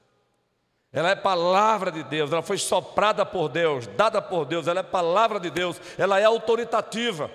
Ela 0.93 1.11
é 1.11 1.15
palavra 1.15 1.89
de 1.91 2.03
Deus, 2.03 2.31
ela 2.31 2.41
foi 2.41 2.57
soprada 2.57 3.25
por 3.25 3.47
Deus, 3.47 3.87
dada 3.87 4.21
por 4.21 4.45
Deus, 4.45 4.67
ela 4.67 4.81
é 4.81 4.83
palavra 4.83 5.39
de 5.39 5.49
Deus, 5.49 5.79
ela 5.97 6.19
é 6.19 6.25
autoritativa. 6.25 7.31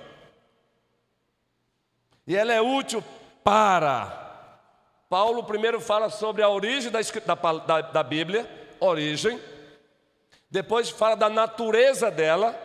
E 2.26 2.36
ela 2.36 2.52
é 2.52 2.60
útil 2.60 3.02
para. 3.42 4.24
Paulo 5.08 5.44
primeiro 5.44 5.80
fala 5.80 6.10
sobre 6.10 6.42
a 6.42 6.48
origem 6.48 6.90
da, 6.90 7.00
da, 7.66 7.80
da 7.80 8.02
Bíblia, 8.02 8.48
origem, 8.78 9.40
depois 10.56 10.88
fala 10.88 11.14
da 11.14 11.28
natureza 11.28 12.10
dela 12.10 12.58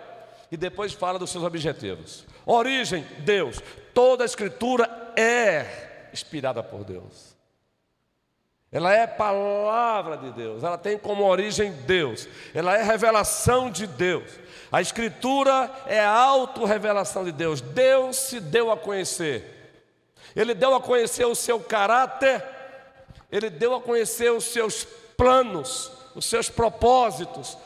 e 0.49 0.55
depois 0.55 0.93
fala 0.93 1.19
dos 1.19 1.29
seus 1.29 1.43
objetivos. 1.43 2.25
Origem, 2.45 3.05
Deus. 3.19 3.61
Toda 3.93 4.23
a 4.23 4.25
escritura 4.25 4.89
é 5.17 6.07
inspirada 6.13 6.63
por 6.63 6.85
Deus. 6.85 7.35
Ela 8.71 8.93
é 8.93 9.05
palavra 9.05 10.15
de 10.15 10.31
Deus, 10.31 10.63
ela 10.63 10.77
tem 10.77 10.97
como 10.97 11.25
origem 11.25 11.73
Deus, 11.85 12.29
ela 12.55 12.77
é 12.77 12.81
revelação 12.81 13.69
de 13.69 13.85
Deus. 13.85 14.31
A 14.71 14.79
Escritura 14.79 15.69
é 15.85 15.99
a 15.99 16.13
autorrevelação 16.13 17.25
de 17.25 17.33
Deus. 17.33 17.59
Deus 17.59 18.15
se 18.15 18.39
deu 18.39 18.71
a 18.71 18.77
conhecer, 18.77 19.83
Ele 20.33 20.53
deu 20.53 20.73
a 20.73 20.79
conhecer 20.79 21.25
o 21.25 21.35
seu 21.35 21.59
caráter, 21.59 22.41
Ele 23.29 23.49
deu 23.49 23.75
a 23.75 23.81
conhecer 23.81 24.31
os 24.31 24.45
seus 24.45 24.85
planos, 25.17 25.91
os 26.15 26.23
seus 26.23 26.49
propósitos, 26.49 27.57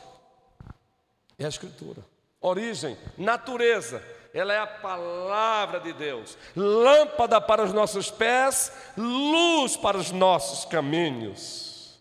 é 1.38 1.46
a 1.46 1.50
Escritura. 1.50 2.02
Origem, 2.42 2.98
natureza, 3.18 4.04
ela 4.34 4.54
é 4.54 4.60
a 4.60 4.68
palavra 4.68 5.80
de 5.80 5.94
Deus, 5.94 6.38
lâmpada 6.56 7.40
para 7.40 7.64
os 7.64 7.74
nossos 7.74 8.12
pés, 8.12 8.72
luz 8.98 9.78
para 9.78 9.98
os 9.98 10.12
nossos 10.12 10.66
caminhos. 10.66 12.00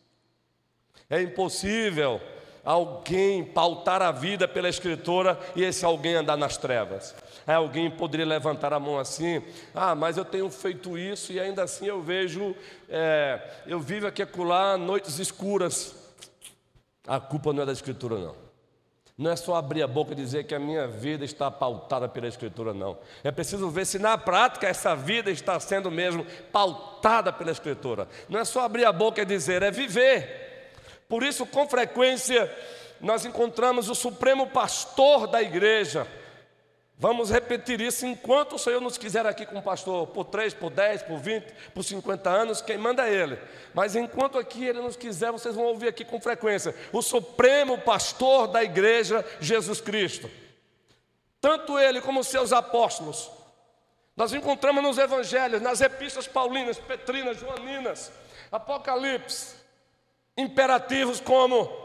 É 1.09 1.23
impossível 1.23 2.21
alguém 2.65 3.45
pautar 3.45 4.03
a 4.03 4.11
vida 4.11 4.49
pela 4.49 4.69
Escritura 4.69 5.39
e 5.55 5.63
esse 5.63 5.85
alguém 5.85 6.15
andar 6.15 6.37
nas 6.37 6.57
trevas. 6.57 7.15
Alguém 7.47 7.91
poderia 7.91 8.27
levantar 8.27 8.73
a 8.73 8.81
mão 8.81 8.99
assim: 8.99 9.43
ah, 9.75 9.95
mas 9.95 10.17
eu 10.17 10.25
tenho 10.25 10.51
feito 10.51 10.99
isso 10.99 11.33
e 11.33 11.39
ainda 11.39 11.63
assim 11.63 11.87
eu 11.87 12.03
vejo, 12.03 12.57
é, 12.89 13.63
eu 13.67 13.79
vivo 13.79 14.07
aqui 14.07 14.23
acolá 14.23 14.77
noites 14.77 15.19
escuras. 15.19 15.95
A 17.07 17.21
culpa 17.21 17.53
não 17.53 17.63
é 17.63 17.67
da 17.67 17.73
Escritura, 17.73 18.19
não. 18.19 18.44
Não 19.17 19.31
é 19.31 19.37
só 19.37 19.55
abrir 19.55 19.83
a 19.83 19.87
boca 19.87 20.13
e 20.13 20.17
dizer 20.17 20.45
que 20.45 20.55
a 20.55 20.59
minha 20.59 20.89
vida 20.89 21.25
está 21.25 21.49
pautada 21.49 22.09
pela 22.09 22.27
Escritura, 22.27 22.75
não. 22.75 22.99
É 23.23 23.31
preciso 23.31 23.71
ver 23.71 23.87
se 23.87 23.97
na 23.99 24.19
prática 24.19 24.67
essa 24.67 24.97
vida 24.97 25.31
está 25.31 25.59
sendo 25.61 25.89
mesmo 25.89 26.27
pautada 26.51 27.33
pela 27.33 27.53
Escritura. 27.53 28.09
Não 28.29 28.41
é 28.41 28.45
só 28.45 28.63
abrir 28.63 28.85
a 28.85 28.93
boca 28.93 29.23
e 29.23 29.25
dizer, 29.25 29.63
é 29.63 29.71
viver. 29.71 30.73
Por 31.09 31.23
isso, 31.23 31.47
com 31.47 31.69
frequência, 31.69 32.53
nós 33.01 33.25
encontramos 33.25 33.89
o 33.89 33.95
Supremo 33.95 34.49
Pastor 34.49 35.29
da 35.29 35.41
igreja 35.41 36.09
Vamos 36.97 37.29
repetir 37.29 37.81
isso 37.81 38.07
enquanto 38.07 38.55
o 38.55 38.59
Senhor 38.59 38.81
nos 38.81 38.97
quiser 38.97 39.27
aqui 39.27 39.45
com 39.45 39.59
o 39.59 39.63
pastor, 39.63 40.07
por 40.09 40.27
3, 40.27 40.55
por 40.55 40.71
10, 40.71 41.03
por 41.03 41.19
20, 41.19 41.53
por 41.75 41.83
50 41.83 42.31
anos, 42.31 42.61
quem 42.61 42.79
manda 42.79 43.09
é 43.09 43.13
Ele. 43.13 43.39
Mas 43.75 43.97
enquanto 43.97 44.39
aqui 44.39 44.65
Ele 44.65 44.81
nos 44.81 44.97
quiser, 44.97 45.33
vocês 45.33 45.57
vão 45.57 45.65
ouvir 45.65 45.89
aqui 45.89 46.05
com 46.05 46.21
frequência: 46.21 46.75
o 46.93 47.03
Supremo 47.03 47.79
Pastor 47.79 48.47
da 48.47 48.63
Igreja, 48.63 49.25
Jesus 49.41 49.81
Cristo. 49.81 50.31
Tanto 51.41 51.79
Ele 51.79 52.01
como 52.01 52.23
seus 52.23 52.53
apóstolos. 52.53 53.31
Nós 54.17 54.33
encontramos 54.33 54.83
nos 54.83 54.97
Evangelhos, 54.97 55.61
nas 55.61 55.81
epístolas 55.81 56.29
paulinas, 56.29 56.79
petrinas, 56.79 57.41
joaninas, 57.41 58.13
Apocalipse, 58.53 59.57
imperativos 60.37 61.21
como 61.21 61.84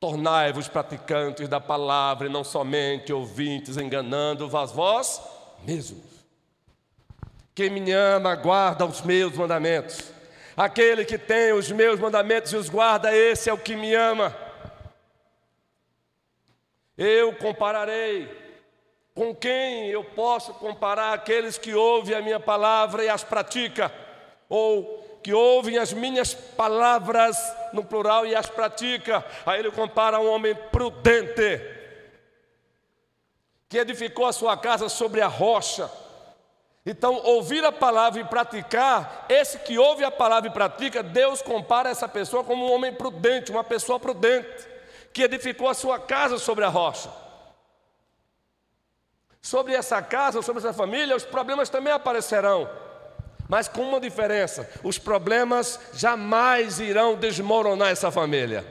Tornai-vos 0.00 0.66
praticantes 0.66 1.46
da 1.46 1.60
palavra 1.60 2.26
e 2.26 2.30
não 2.30 2.42
somente 2.42 3.12
ouvintes, 3.12 3.76
enganando 3.76 4.48
vós 4.48 4.72
vós 4.72 5.20
mesmos. 5.62 6.02
Quem 7.54 7.68
me 7.68 7.92
ama, 7.92 8.34
guarda 8.34 8.86
os 8.86 9.02
meus 9.02 9.34
mandamentos. 9.34 10.10
Aquele 10.56 11.04
que 11.04 11.18
tem 11.18 11.52
os 11.52 11.70
meus 11.70 12.00
mandamentos 12.00 12.50
e 12.52 12.56
os 12.56 12.70
guarda, 12.70 13.14
esse 13.14 13.50
é 13.50 13.52
o 13.52 13.58
que 13.58 13.76
me 13.76 13.94
ama. 13.94 14.34
Eu 16.96 17.34
compararei. 17.34 18.40
Com 19.14 19.34
quem 19.34 19.88
eu 19.88 20.02
posso 20.02 20.54
comparar 20.54 21.12
aqueles 21.12 21.58
que 21.58 21.74
ouvem 21.74 22.14
a 22.14 22.22
minha 22.22 22.40
palavra 22.40 23.04
e 23.04 23.08
as 23.10 23.22
pratica? 23.22 23.92
Ou 24.48 24.99
que 25.22 25.32
ouvem 25.32 25.78
as 25.78 25.92
minhas 25.92 26.34
palavras 26.34 27.36
no 27.72 27.84
plural 27.84 28.26
e 28.26 28.34
as 28.34 28.48
pratica? 28.48 29.24
Aí 29.44 29.60
ele 29.60 29.70
compara 29.70 30.18
um 30.18 30.28
homem 30.30 30.54
prudente, 30.54 31.60
que 33.68 33.78
edificou 33.78 34.26
a 34.26 34.32
sua 34.32 34.56
casa 34.56 34.88
sobre 34.88 35.20
a 35.20 35.26
rocha. 35.26 35.90
Então, 36.84 37.14
ouvir 37.24 37.64
a 37.64 37.70
palavra 37.70 38.20
e 38.20 38.24
praticar, 38.24 39.26
esse 39.28 39.58
que 39.58 39.78
ouve 39.78 40.02
a 40.02 40.10
palavra 40.10 40.48
e 40.48 40.52
pratica, 40.52 41.02
Deus 41.02 41.42
compara 41.42 41.90
essa 41.90 42.08
pessoa 42.08 42.42
como 42.42 42.66
um 42.66 42.72
homem 42.72 42.92
prudente, 42.92 43.50
uma 43.50 43.62
pessoa 43.62 44.00
prudente 44.00 44.68
que 45.12 45.22
edificou 45.22 45.68
a 45.68 45.74
sua 45.74 45.98
casa 45.98 46.38
sobre 46.38 46.64
a 46.64 46.68
rocha. 46.68 47.10
Sobre 49.42 49.74
essa 49.74 50.02
casa, 50.02 50.42
sobre 50.42 50.60
essa 50.60 50.72
família, 50.72 51.16
os 51.16 51.24
problemas 51.24 51.68
também 51.68 51.92
aparecerão. 51.92 52.68
Mas 53.50 53.66
com 53.66 53.82
uma 53.82 53.98
diferença: 53.98 54.70
os 54.84 54.96
problemas 54.96 55.80
jamais 55.92 56.78
irão 56.78 57.16
desmoronar 57.16 57.90
essa 57.90 58.08
família. 58.08 58.64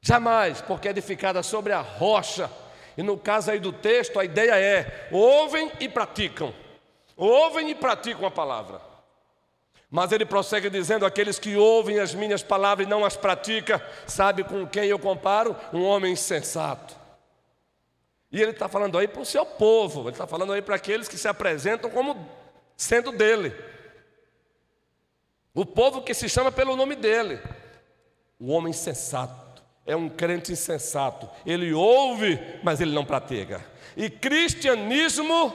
Jamais, 0.00 0.62
porque 0.62 0.88
é 0.88 0.90
edificada 0.90 1.42
sobre 1.42 1.74
a 1.74 1.82
rocha. 1.82 2.50
E 2.96 3.02
no 3.02 3.18
caso 3.18 3.50
aí 3.50 3.60
do 3.60 3.70
texto, 3.70 4.18
a 4.18 4.24
ideia 4.24 4.58
é: 4.58 5.08
ouvem 5.12 5.70
e 5.80 5.86
praticam. 5.86 6.54
Ouvem 7.14 7.68
e 7.68 7.74
praticam 7.74 8.24
a 8.24 8.30
palavra. 8.30 8.80
Mas 9.90 10.12
ele 10.12 10.24
prossegue 10.24 10.70
dizendo: 10.70 11.04
aqueles 11.04 11.38
que 11.38 11.54
ouvem 11.54 11.98
as 12.00 12.14
minhas 12.14 12.42
palavras 12.42 12.86
e 12.86 12.90
não 12.90 13.04
as 13.04 13.18
praticam, 13.18 13.78
sabe 14.06 14.44
com 14.44 14.66
quem 14.66 14.86
eu 14.86 14.98
comparo? 14.98 15.54
Um 15.74 15.84
homem 15.84 16.14
insensato. 16.14 16.96
E 18.30 18.40
ele 18.40 18.52
está 18.52 18.66
falando 18.66 18.96
aí 18.96 19.06
para 19.06 19.20
o 19.20 19.26
seu 19.26 19.44
povo, 19.44 20.04
ele 20.04 20.12
está 20.12 20.26
falando 20.26 20.54
aí 20.54 20.62
para 20.62 20.76
aqueles 20.76 21.06
que 21.06 21.18
se 21.18 21.28
apresentam 21.28 21.90
como 21.90 22.41
sendo 22.82 23.12
dele. 23.12 23.54
O 25.54 25.64
povo 25.64 26.02
que 26.02 26.12
se 26.12 26.28
chama 26.28 26.50
pelo 26.50 26.76
nome 26.76 26.96
dele. 26.96 27.40
O 28.38 28.50
homem 28.50 28.70
insensato 28.70 29.62
é 29.86 29.94
um 29.94 30.08
crente 30.08 30.52
insensato. 30.52 31.28
Ele 31.46 31.72
ouve, 31.72 32.38
mas 32.62 32.80
ele 32.80 32.92
não 32.92 33.04
pratica. 33.04 33.64
E 33.96 34.10
cristianismo 34.10 35.54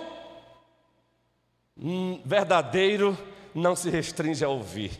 hum, 1.77 2.21
verdadeiro 2.25 3.17
não 3.53 3.75
se 3.75 3.89
restringe 3.89 4.45
a 4.45 4.49
ouvir. 4.49 4.97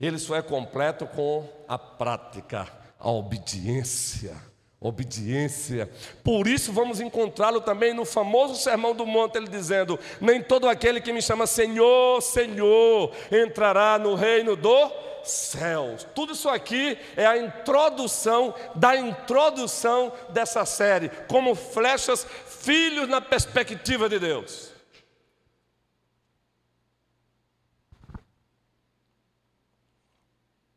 Ele 0.00 0.18
só 0.18 0.34
é 0.34 0.42
completo 0.42 1.06
com 1.06 1.48
a 1.68 1.78
prática, 1.78 2.66
a 2.98 3.10
obediência. 3.10 4.51
Obediência. 4.82 5.88
Por 6.24 6.48
isso 6.48 6.72
vamos 6.72 7.00
encontrá-lo 7.00 7.60
também 7.60 7.94
no 7.94 8.04
famoso 8.04 8.56
Sermão 8.56 8.94
do 8.94 9.06
Monte, 9.06 9.36
ele 9.36 9.48
dizendo: 9.48 9.98
Nem 10.20 10.42
todo 10.42 10.68
aquele 10.68 11.00
que 11.00 11.12
me 11.12 11.22
chama 11.22 11.46
Senhor, 11.46 12.20
Senhor, 12.20 13.12
entrará 13.30 13.98
no 13.98 14.14
reino 14.14 14.56
dos 14.56 14.90
céus. 15.22 16.06
Tudo 16.14 16.32
isso 16.32 16.48
aqui 16.48 16.98
é 17.16 17.24
a 17.24 17.38
introdução 17.38 18.54
da 18.74 18.96
introdução 18.96 20.12
dessa 20.30 20.64
série, 20.64 21.10
como 21.28 21.54
flechas, 21.54 22.26
filhos 22.46 23.08
na 23.08 23.20
perspectiva 23.20 24.08
de 24.08 24.18
Deus. 24.18 24.71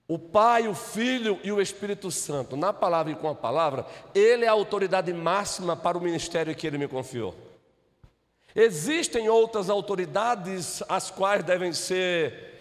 O 0.08 0.20
Pai, 0.20 0.68
o 0.68 0.76
Filho 0.76 1.40
e 1.44 1.52
o 1.52 1.60
Espírito 1.60 2.12
Santo, 2.12 2.56
na 2.56 2.72
palavra 2.72 3.12
e 3.12 3.16
com 3.16 3.28
a 3.28 3.34
palavra, 3.34 3.86
Ele 4.14 4.46
é 4.46 4.48
a 4.48 4.52
autoridade 4.52 5.12
máxima 5.12 5.76
para 5.76 5.98
o 5.98 6.02
ministério 6.02 6.54
que 6.56 6.68
Ele 6.68 6.78
me 6.78 6.88
confiou. 6.88 7.34
Existem 8.56 9.28
outras 9.28 9.70
autoridades 9.70 10.84
as 10.88 11.10
quais 11.10 11.44
devem 11.44 11.74
ser 11.74 12.54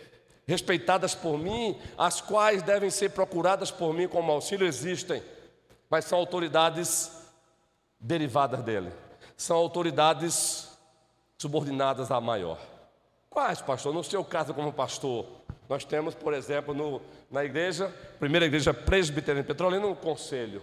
respeitadas 0.47 1.15
por 1.15 1.39
mim, 1.39 1.79
as 1.97 2.21
quais 2.21 2.63
devem 2.63 2.91
ser 2.91 3.11
procuradas 3.11 3.71
por 3.71 3.93
mim 3.93 4.09
como 4.09 4.33
auxílio, 4.33 4.67
existem, 4.67 5.23
mas 5.89 6.07
são 6.07 6.19
autoridades 6.19 7.13
derivadas 8.01 8.63
dele, 8.63 8.91
são 9.37 9.57
autoridades 9.57 10.69
subordinadas 11.39 12.11
à 12.11 12.21
maior. 12.21 12.59
Quais, 13.31 13.61
pastor? 13.61 13.93
No 13.93 14.03
seu 14.03 14.25
caso, 14.25 14.55
como 14.55 14.73
pastor, 14.73 15.27
nós 15.69 15.85
temos, 15.85 16.15
por 16.15 16.35
exemplo, 16.35 16.75
no, 16.75 17.01
na 17.31 17.45
igreja, 17.45 17.93
primeira 18.19 18.47
igreja 18.47 18.75
presbiteriana 18.75 19.47
petrolina, 19.47 19.87
um 19.87 19.95
conselho. 19.95 20.63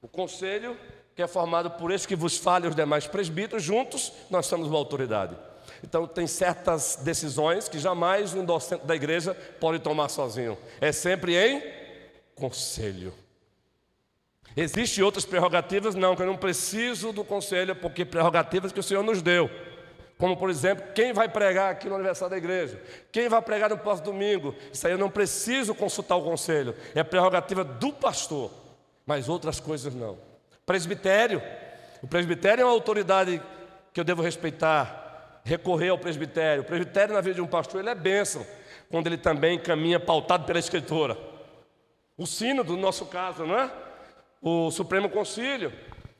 O 0.00 0.08
conselho, 0.08 0.76
que 1.14 1.22
é 1.22 1.26
formado 1.26 1.70
por 1.72 1.90
esse 1.90 2.08
que 2.08 2.16
vos 2.16 2.36
fale 2.36 2.66
os 2.66 2.74
demais 2.74 3.06
presbíteros, 3.06 3.62
juntos 3.62 4.12
nós 4.30 4.46
somos 4.46 4.68
uma 4.68 4.78
autoridade. 4.78 5.36
Então, 5.82 6.06
tem 6.06 6.26
certas 6.26 6.96
decisões 7.02 7.68
que 7.68 7.78
jamais 7.78 8.34
um 8.34 8.44
docente 8.44 8.86
da 8.86 8.96
igreja 8.96 9.34
pode 9.60 9.78
tomar 9.78 10.08
sozinho. 10.08 10.56
É 10.80 10.92
sempre 10.92 11.36
em 11.36 11.62
conselho. 12.34 13.12
Existem 14.56 15.02
outras 15.02 15.24
prerrogativas? 15.24 15.94
Não, 15.94 16.14
que 16.14 16.22
eu 16.22 16.26
não 16.26 16.36
preciso 16.36 17.12
do 17.12 17.24
conselho, 17.24 17.74
porque 17.74 18.04
prerrogativas 18.04 18.72
que 18.72 18.80
o 18.80 18.82
Senhor 18.82 19.02
nos 19.02 19.20
deu. 19.20 19.50
Como, 20.18 20.36
por 20.36 20.48
exemplo, 20.48 20.84
quem 20.94 21.12
vai 21.12 21.28
pregar 21.28 21.72
aqui 21.72 21.88
no 21.88 21.96
aniversário 21.96 22.30
da 22.30 22.36
igreja? 22.38 22.80
Quem 23.10 23.28
vai 23.28 23.42
pregar 23.42 23.68
no 23.70 23.78
próximo 23.78 24.06
domingo? 24.12 24.54
Isso 24.72 24.86
aí 24.86 24.92
eu 24.92 24.98
não 24.98 25.10
preciso 25.10 25.74
consultar 25.74 26.16
o 26.16 26.22
conselho, 26.22 26.74
é 26.94 27.02
prerrogativa 27.02 27.64
do 27.64 27.92
pastor, 27.92 28.50
mas 29.04 29.28
outras 29.28 29.58
coisas 29.58 29.92
não. 29.92 30.16
Presbitério, 30.64 31.42
o 32.02 32.06
presbitério 32.06 32.62
é 32.62 32.64
uma 32.64 32.72
autoridade 32.72 33.42
que 33.92 34.00
eu 34.00 34.04
devo 34.04 34.22
respeitar, 34.22 35.40
recorrer 35.44 35.88
ao 35.88 35.98
presbitério. 35.98 36.62
O 36.62 36.66
presbitério 36.66 37.14
na 37.14 37.20
vida 37.20 37.34
de 37.34 37.40
um 37.40 37.46
pastor, 37.46 37.80
ele 37.80 37.90
é 37.90 37.94
bênção, 37.94 38.46
quando 38.90 39.08
ele 39.08 39.18
também 39.18 39.58
caminha 39.58 39.98
pautado 39.98 40.44
pela 40.44 40.58
escritura. 40.58 41.18
O 42.16 42.26
sino 42.26 42.62
do 42.62 42.76
nosso 42.76 43.06
caso, 43.06 43.44
não 43.44 43.58
é? 43.58 43.70
O 44.40 44.70
Supremo 44.70 45.10
Concílio. 45.10 45.72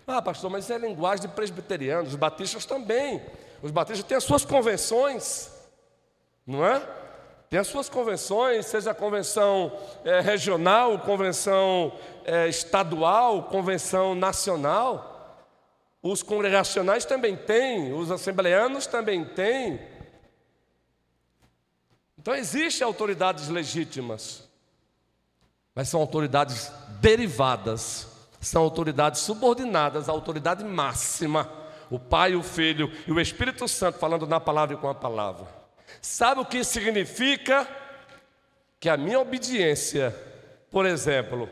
Ah, 0.06 0.20
pastor, 0.20 0.50
mas 0.50 0.64
isso 0.64 0.72
é 0.72 0.78
linguagem 0.78 1.26
de 1.26 1.34
presbiterianos, 1.34 2.10
os 2.10 2.16
batistas 2.16 2.66
também. 2.66 3.22
Os 3.64 3.70
batistas 3.70 4.06
têm 4.06 4.18
as 4.18 4.24
suas 4.24 4.44
convenções, 4.44 5.50
não 6.46 6.66
é? 6.66 6.86
Tem 7.48 7.58
as 7.58 7.66
suas 7.66 7.88
convenções, 7.88 8.66
seja 8.66 8.90
a 8.90 8.94
convenção 8.94 9.72
é, 10.04 10.20
regional, 10.20 10.98
convenção 10.98 11.90
é, 12.26 12.46
estadual, 12.46 13.44
convenção 13.44 14.14
nacional. 14.14 15.48
Os 16.02 16.22
congregacionais 16.22 17.06
também 17.06 17.34
têm, 17.36 17.94
os 17.94 18.10
assembleanos 18.10 18.86
também 18.86 19.24
têm. 19.24 19.80
Então 22.18 22.34
existem 22.34 22.86
autoridades 22.86 23.48
legítimas, 23.48 24.46
mas 25.74 25.88
são 25.88 26.02
autoridades 26.02 26.70
derivadas, 27.00 28.08
são 28.42 28.62
autoridades 28.62 29.22
subordinadas 29.22 30.06
à 30.06 30.12
autoridade 30.12 30.62
máxima 30.62 31.63
o 31.94 31.98
Pai, 31.98 32.34
o 32.34 32.42
Filho 32.42 32.90
e 33.06 33.12
o 33.12 33.20
Espírito 33.20 33.68
Santo 33.68 33.98
falando 33.98 34.26
na 34.26 34.40
palavra 34.40 34.74
e 34.74 34.78
com 34.78 34.88
a 34.88 34.94
palavra. 34.94 35.46
Sabe 36.02 36.40
o 36.40 36.44
que 36.44 36.64
significa? 36.64 37.68
Que 38.80 38.88
a 38.88 38.96
minha 38.96 39.20
obediência, 39.20 40.14
por 40.70 40.86
exemplo, 40.86 41.48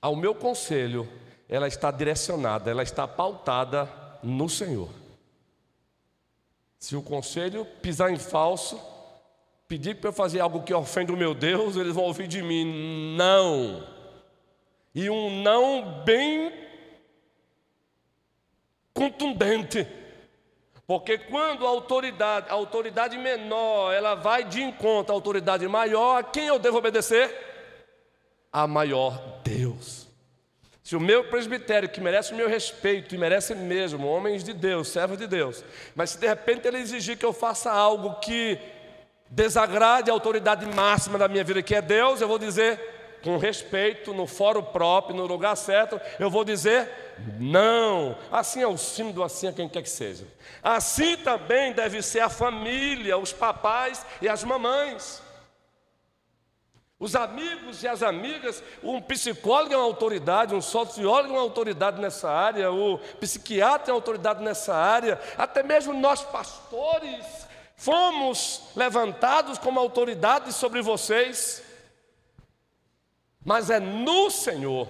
ao 0.00 0.16
meu 0.16 0.34
conselho, 0.34 1.06
ela 1.48 1.68
está 1.68 1.90
direcionada, 1.90 2.70
ela 2.70 2.82
está 2.82 3.06
pautada 3.06 3.88
no 4.22 4.48
Senhor. 4.48 4.88
Se 6.78 6.96
o 6.96 7.02
conselho 7.02 7.66
pisar 7.82 8.10
em 8.10 8.18
falso, 8.18 8.80
pedir 9.68 9.96
para 9.96 10.08
eu 10.08 10.14
fazer 10.14 10.40
algo 10.40 10.62
que 10.62 10.72
ofenda 10.72 11.12
o 11.12 11.16
meu 11.16 11.34
Deus, 11.34 11.76
eles 11.76 11.94
vão 11.94 12.04
ouvir 12.04 12.26
de 12.26 12.40
mim, 12.42 13.14
não. 13.16 13.86
E 14.94 15.10
um 15.10 15.42
não 15.42 16.02
bem 16.04 16.69
contundente. 18.94 19.86
Porque 20.86 21.18
quando 21.18 21.64
a 21.64 21.68
autoridade, 21.68 22.46
a 22.50 22.54
autoridade 22.54 23.16
menor, 23.16 23.92
ela 23.92 24.14
vai 24.14 24.42
de 24.42 24.60
encontro 24.60 25.12
à 25.12 25.16
autoridade 25.16 25.66
maior, 25.68 26.18
a 26.18 26.22
quem 26.22 26.46
eu 26.46 26.58
devo 26.58 26.78
obedecer? 26.78 27.32
A 28.52 28.66
maior 28.66 29.40
Deus. 29.44 30.08
Se 30.82 30.96
o 30.96 31.00
meu 31.00 31.22
presbitério, 31.22 31.88
que 31.88 32.00
merece 32.00 32.32
o 32.32 32.36
meu 32.36 32.48
respeito 32.48 33.14
e 33.14 33.18
merece 33.18 33.54
mesmo, 33.54 34.08
homens 34.08 34.42
de 34.42 34.52
Deus, 34.52 34.88
servos 34.88 35.16
de 35.16 35.28
Deus, 35.28 35.64
mas 35.94 36.10
se 36.10 36.18
de 36.18 36.26
repente 36.26 36.66
ele 36.66 36.78
exigir 36.78 37.16
que 37.16 37.24
eu 37.24 37.32
faça 37.32 37.70
algo 37.70 38.14
que 38.18 38.58
desagrade 39.30 40.10
a 40.10 40.12
autoridade 40.12 40.66
máxima 40.66 41.16
da 41.16 41.28
minha 41.28 41.44
vida, 41.44 41.62
que 41.62 41.76
é 41.76 41.80
Deus, 41.80 42.20
eu 42.20 42.26
vou 42.26 42.40
dizer: 42.40 42.99
com 43.22 43.36
respeito, 43.36 44.12
no 44.12 44.26
fórum 44.26 44.62
próprio, 44.62 45.16
no 45.16 45.26
lugar 45.26 45.56
certo, 45.56 46.00
eu 46.18 46.30
vou 46.30 46.44
dizer 46.44 46.88
não. 47.38 48.16
Assim 48.30 48.62
é 48.62 48.66
o 48.66 48.78
símbolo, 48.78 49.24
assim 49.24 49.48
é 49.48 49.52
quem 49.52 49.68
quer 49.68 49.82
que 49.82 49.90
seja. 49.90 50.26
Assim 50.62 51.16
também 51.16 51.72
deve 51.72 52.02
ser 52.02 52.20
a 52.20 52.28
família, 52.28 53.18
os 53.18 53.32
papais 53.32 54.04
e 54.20 54.28
as 54.28 54.44
mamães. 54.44 55.22
Os 56.98 57.16
amigos 57.16 57.82
e 57.82 57.88
as 57.88 58.02
amigas, 58.02 58.62
um 58.82 59.00
psicólogo 59.00 59.72
é 59.72 59.76
uma 59.76 59.86
autoridade, 59.86 60.54
um 60.54 60.60
sociólogo 60.60 61.30
é 61.30 61.36
uma 61.38 61.40
autoridade 61.40 61.98
nessa 61.98 62.30
área, 62.30 62.70
o 62.70 62.98
psiquiatra 63.18 63.90
é 63.90 63.92
uma 63.94 63.98
autoridade 63.98 64.44
nessa 64.44 64.74
área, 64.74 65.18
até 65.38 65.62
mesmo 65.62 65.94
nós 65.94 66.22
pastores 66.22 67.24
fomos 67.74 68.64
levantados 68.76 69.56
como 69.56 69.80
autoridade 69.80 70.52
sobre 70.52 70.82
vocês. 70.82 71.69
Mas 73.44 73.70
é 73.70 73.80
no 73.80 74.30
Senhor. 74.30 74.88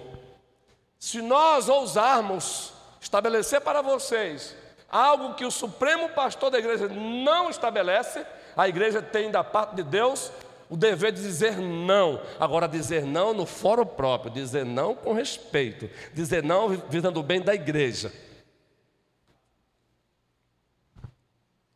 Se 0.99 1.21
nós 1.21 1.69
ousarmos 1.69 2.73
estabelecer 2.99 3.61
para 3.61 3.81
vocês 3.81 4.55
algo 4.89 5.33
que 5.35 5.45
o 5.45 5.51
Supremo 5.51 6.09
Pastor 6.09 6.51
da 6.51 6.59
igreja 6.59 6.87
não 6.87 7.49
estabelece, 7.49 8.25
a 8.55 8.67
igreja 8.67 9.01
tem 9.01 9.31
da 9.31 9.43
parte 9.43 9.75
de 9.75 9.83
Deus 9.83 10.31
o 10.69 10.77
dever 10.77 11.11
de 11.11 11.21
dizer 11.21 11.57
não. 11.57 12.21
Agora, 12.39 12.67
dizer 12.67 13.05
não 13.05 13.33
no 13.33 13.45
fórum 13.45 13.85
próprio, 13.85 14.31
dizer 14.31 14.65
não 14.65 14.95
com 14.95 15.11
respeito, 15.13 15.89
dizer 16.13 16.43
não 16.43 16.69
visando 16.69 17.19
o 17.19 17.23
bem 17.23 17.41
da 17.41 17.53
igreja. 17.53 18.11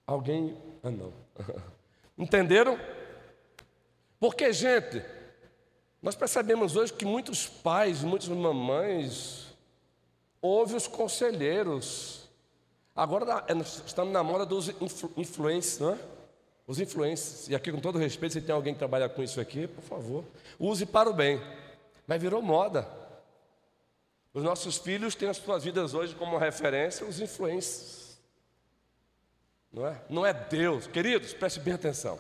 Alguém. 0.08 0.58
Ah, 0.84 0.92
não. 0.92 1.12
Entenderam? 2.18 2.80
Porque, 4.20 4.54
gente, 4.54 5.04
nós 6.06 6.14
percebemos 6.14 6.76
hoje 6.76 6.94
que 6.94 7.04
muitos 7.04 7.48
pais, 7.48 8.04
muitas 8.04 8.30
mamães, 8.30 9.48
ouvem 10.40 10.78
os 10.78 10.86
conselheiros. 10.86 12.30
Agora 12.96 13.44
é, 13.48 13.54
estamos 13.58 14.14
na 14.14 14.22
moda 14.22 14.46
dos 14.46 14.70
influ 14.70 15.12
influencers, 15.18 15.80
não 15.80 15.94
é? 15.94 16.00
Os 16.68 16.80
influencers, 16.80 17.50
e 17.50 17.56
aqui 17.56 17.72
com 17.72 17.80
todo 17.80 17.98
respeito, 17.98 18.34
se 18.34 18.42
tem 18.42 18.54
alguém 18.54 18.74
que 18.74 18.78
trabalha 18.78 19.10
com 19.10 19.24
isso 19.24 19.42
aqui, 19.42 19.66
por 19.66 19.82
favor, 19.82 20.24
use 20.60 20.86
para 20.86 21.10
o 21.10 21.14
bem. 21.14 21.42
Mas 22.06 22.22
virou 22.22 22.40
moda. 22.40 22.88
Os 24.32 24.44
nossos 24.44 24.78
filhos 24.78 25.16
têm 25.16 25.28
as 25.28 25.38
suas 25.38 25.64
vidas 25.64 25.96
hoje 25.96 26.14
como 26.14 26.38
referência 26.38 27.04
os 27.04 27.20
influencers. 27.20 28.20
Não 29.74 29.88
é? 29.88 30.02
Não 30.08 30.24
é 30.24 30.36
Deus. 30.36 30.86
Queridos, 30.86 31.34
preste 31.34 31.60
bem 31.60 31.74
atenção. 31.74 32.20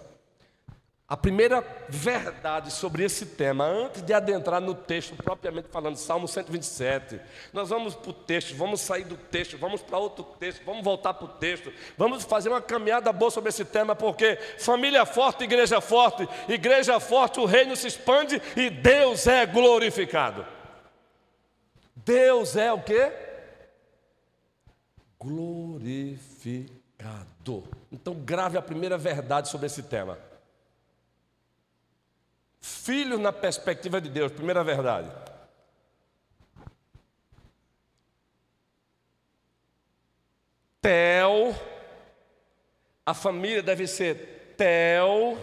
A 1.07 1.15
primeira 1.15 1.63
verdade 1.87 2.71
sobre 2.71 3.03
esse 3.03 3.27
tema, 3.27 3.63
antes 3.63 4.01
de 4.01 4.11
adentrar 4.11 4.59
no 4.59 4.73
texto 4.73 5.15
propriamente 5.15 5.67
falando, 5.69 5.97
Salmo 5.97 6.27
127, 6.27 7.21
nós 7.53 7.69
vamos 7.69 7.93
para 7.93 8.09
o 8.09 8.13
texto, 8.13 8.55
vamos 8.55 8.81
sair 8.81 9.03
do 9.03 9.15
texto, 9.15 9.55
vamos 9.55 9.83
para 9.83 9.99
outro 9.99 10.23
texto, 10.39 10.63
vamos 10.65 10.83
voltar 10.83 11.13
para 11.13 11.25
o 11.25 11.27
texto, 11.27 11.71
vamos 11.95 12.23
fazer 12.23 12.49
uma 12.49 12.59
caminhada 12.59 13.13
boa 13.13 13.29
sobre 13.29 13.49
esse 13.49 13.63
tema, 13.63 13.95
porque 13.95 14.35
família 14.57 15.05
forte, 15.05 15.43
igreja 15.43 15.79
forte, 15.79 16.27
igreja 16.49 16.99
forte, 16.99 17.39
o 17.39 17.45
reino 17.45 17.75
se 17.75 17.85
expande 17.85 18.41
e 18.57 18.71
Deus 18.71 19.27
é 19.27 19.45
glorificado. 19.45 20.43
Deus 21.95 22.55
é 22.55 22.73
o 22.73 22.81
que? 22.81 23.11
Glorificado. 25.19 26.65
Então, 27.91 28.15
grave 28.15 28.57
a 28.57 28.61
primeira 28.61 28.97
verdade 28.97 29.49
sobre 29.49 29.67
esse 29.67 29.83
tema. 29.83 30.17
Filho 32.65 33.19
na 33.19 33.31
perspectiva 33.31 34.01
de 34.01 34.09
Deus, 34.09 34.31
primeira 34.31 34.63
verdade. 34.63 35.07
Tel, 40.81 41.53
a 43.05 43.13
família 43.13 43.61
deve 43.61 43.85
ser 43.85 44.55
Tel 44.57 45.37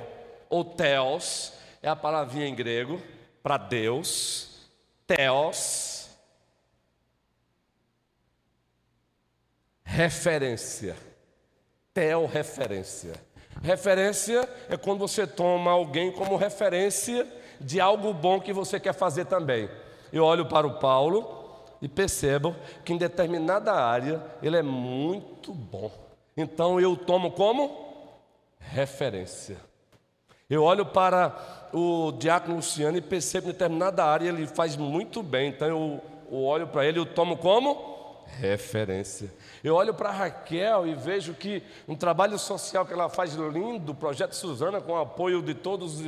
ou 0.50 0.64
Teos, 0.64 1.52
é 1.80 1.88
a 1.88 1.94
palavrinha 1.94 2.48
em 2.48 2.56
grego 2.56 3.00
para 3.40 3.56
Deus, 3.56 4.68
Teos, 5.06 6.10
referência, 9.84 10.96
Tel 11.94 12.26
referência. 12.26 13.31
Referência 13.62 14.48
é 14.68 14.76
quando 14.76 14.98
você 14.98 15.26
toma 15.26 15.70
alguém 15.70 16.10
como 16.10 16.36
referência 16.36 17.26
de 17.60 17.80
algo 17.80 18.12
bom 18.12 18.40
que 18.40 18.52
você 18.52 18.80
quer 18.80 18.92
fazer 18.92 19.26
também. 19.26 19.70
Eu 20.12 20.24
olho 20.24 20.46
para 20.46 20.66
o 20.66 20.78
Paulo 20.78 21.42
e 21.80 21.88
percebo 21.88 22.56
que 22.84 22.92
em 22.92 22.98
determinada 22.98 23.72
área 23.72 24.22
ele 24.42 24.56
é 24.56 24.62
muito 24.62 25.54
bom. 25.54 25.90
Então 26.36 26.80
eu 26.80 26.96
tomo 26.96 27.30
como 27.30 27.92
referência. 28.58 29.56
Eu 30.50 30.64
olho 30.64 30.84
para 30.84 31.68
o 31.72 32.12
diácono 32.12 32.56
Luciano 32.56 32.98
e 32.98 33.00
percebo 33.00 33.44
que 33.44 33.50
em 33.50 33.52
determinada 33.52 34.04
área 34.04 34.28
ele 34.28 34.46
faz 34.46 34.76
muito 34.76 35.22
bem. 35.22 35.50
Então 35.50 35.68
eu, 35.68 36.00
olho 36.30 36.66
para 36.66 36.84
ele 36.84 36.98
e 36.98 37.00
eu 37.00 37.06
tomo 37.06 37.36
como 37.36 37.92
referência. 38.40 39.32
Eu 39.62 39.74
olho 39.74 39.94
para 39.94 40.10
Raquel 40.10 40.86
e 40.86 40.94
vejo 40.94 41.34
que 41.34 41.62
um 41.86 41.94
trabalho 41.94 42.38
social 42.38 42.84
que 42.86 42.92
ela 42.92 43.08
faz 43.08 43.34
lindo, 43.34 43.92
o 43.92 43.94
projeto 43.94 44.34
Suzana, 44.34 44.80
com 44.80 44.92
o 44.92 45.00
apoio 45.00 45.42
de 45.42 45.54
todas 45.54 45.98